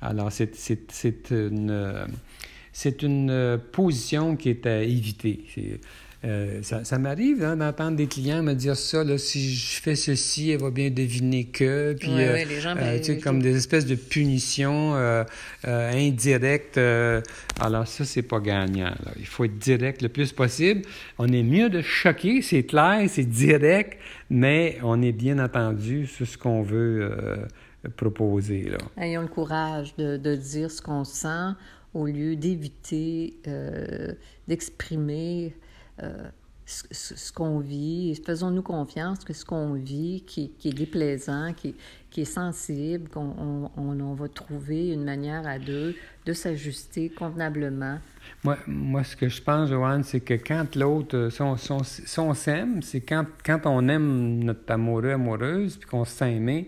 alors, 0.00 0.30
c'est 0.32 1.30
une, 1.30 2.06
c'est 2.72 3.02
une 3.02 3.60
position 3.72 4.36
qui 4.36 4.50
est 4.50 4.66
à 4.66 4.82
éviter. 4.82 5.44
Euh, 6.22 6.60
ça, 6.62 6.98
m'arrive 6.98 7.42
hein, 7.42 7.56
d'entendre 7.56 7.96
des 7.96 8.06
clients 8.06 8.42
me 8.42 8.52
dire 8.52 8.76
ça, 8.76 9.02
là, 9.02 9.16
si 9.16 9.54
je 9.54 9.80
fais 9.80 9.94
ceci, 9.94 10.50
elle 10.50 10.60
va 10.60 10.70
bien 10.70 10.90
deviner 10.90 11.44
que. 11.44 11.94
Puis, 11.98 12.10
oui, 12.10 12.24
oui, 12.34 12.44
les 12.46 12.60
gens, 12.60 12.74
euh, 12.76 12.98
tu 12.98 13.04
sais, 13.04 13.18
comme 13.18 13.40
des 13.40 13.56
espèces 13.56 13.86
de 13.86 13.94
punitions 13.94 14.94
indirectes. 15.64 16.78
alors, 17.58 17.86
ça, 17.86 18.04
c'est 18.04 18.22
pas 18.22 18.40
gagnant. 18.40 18.92
Il 19.18 19.26
faut 19.26 19.44
être 19.44 19.58
direct 19.58 20.02
le 20.02 20.10
plus 20.10 20.32
possible. 20.32 20.82
On 21.18 21.26
est 21.28 21.42
mieux 21.42 21.70
de 21.70 21.80
choquer, 21.80 22.42
c'est 22.42 22.64
clair, 22.64 23.08
c'est 23.08 23.24
direct, 23.24 23.98
mais 24.28 24.78
on 24.82 25.00
est 25.00 25.12
bien 25.12 25.38
entendu 25.38 26.06
sur 26.06 26.26
ce 26.26 26.36
qu'on 26.36 26.60
veut 26.60 27.10
proposer. 27.96 28.68
Là. 28.68 28.78
Ayons 29.02 29.22
le 29.22 29.28
courage 29.28 29.96
de, 29.96 30.18
de 30.18 30.34
dire 30.34 30.70
ce 30.70 30.82
qu'on 30.82 31.04
sent 31.04 31.54
au 31.94 32.06
lieu 32.06 32.36
d'éviter 32.36 33.34
euh, 33.46 34.12
d'exprimer 34.48 35.54
euh, 36.02 36.28
ce, 36.66 37.32
qu'on 37.32 37.58
vit. 37.58 38.20
Faisons-nous 38.24 38.62
confiance 38.62 39.24
que 39.24 39.32
ce 39.32 39.44
qu'on 39.44 39.74
vit, 39.74 40.22
qui, 40.26 40.52
est 40.64 40.72
déplaisant, 40.72 41.52
qui, 41.52 41.74
qui 42.10 42.22
est 42.22 42.24
sensible, 42.24 43.08
qu'on 43.08 43.70
on, 43.76 44.14
va 44.14 44.28
trouver 44.28 44.90
une 44.90 45.04
manière 45.04 45.46
à 45.46 45.58
deux 45.58 45.96
de 46.26 46.32
s'ajuster 46.32 47.08
convenablement. 47.08 47.98
Moi, 48.44 48.56
moi, 48.66 49.02
ce 49.02 49.16
que 49.16 49.28
je 49.28 49.42
pense, 49.42 49.70
Joanne, 49.70 50.04
c'est 50.04 50.20
que 50.20 50.34
quand 50.34 50.76
l'autre, 50.76 51.28
si 51.30 52.18
on, 52.20 52.34
s'aime, 52.34 52.82
c'est 52.82 53.00
quand, 53.00 53.26
quand 53.44 53.60
on 53.64 53.88
aime 53.88 54.44
notre 54.44 54.70
amoureux, 54.70 55.10
amoureuse, 55.10 55.76
puis 55.76 55.88
qu'on 55.88 56.04
s'aime, 56.04 56.64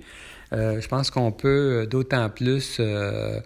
euh, 0.53 0.81
je 0.81 0.89
pense 0.89 1.11
qu'on 1.11 1.33
peut 1.33 1.87
d'autant 1.89 2.29
plus 2.29 2.77
euh, 2.79 3.41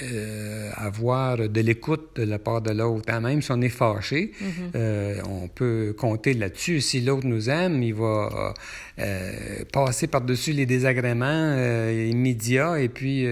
euh, 0.00 0.70
avoir 0.76 1.36
de 1.36 1.60
l'écoute 1.60 2.10
de 2.16 2.22
la 2.22 2.38
part 2.38 2.62
de 2.62 2.70
l'autre. 2.70 3.04
Hein, 3.08 3.20
même 3.20 3.42
si 3.42 3.50
on 3.50 3.60
est 3.60 3.68
fâché, 3.68 4.32
mm-hmm. 4.40 5.22
on 5.28 5.48
peut 5.48 5.94
compter 5.98 6.34
là-dessus. 6.34 6.80
Si 6.80 7.00
l'autre 7.00 7.26
nous 7.26 7.50
aime, 7.50 7.82
il 7.82 7.94
va 7.94 8.54
passer 9.72 10.06
par-dessus 10.06 10.52
les 10.52 10.66
désagréments 10.66 11.56
immédiats 11.90 12.78
et 12.78 12.88
puis 12.88 13.26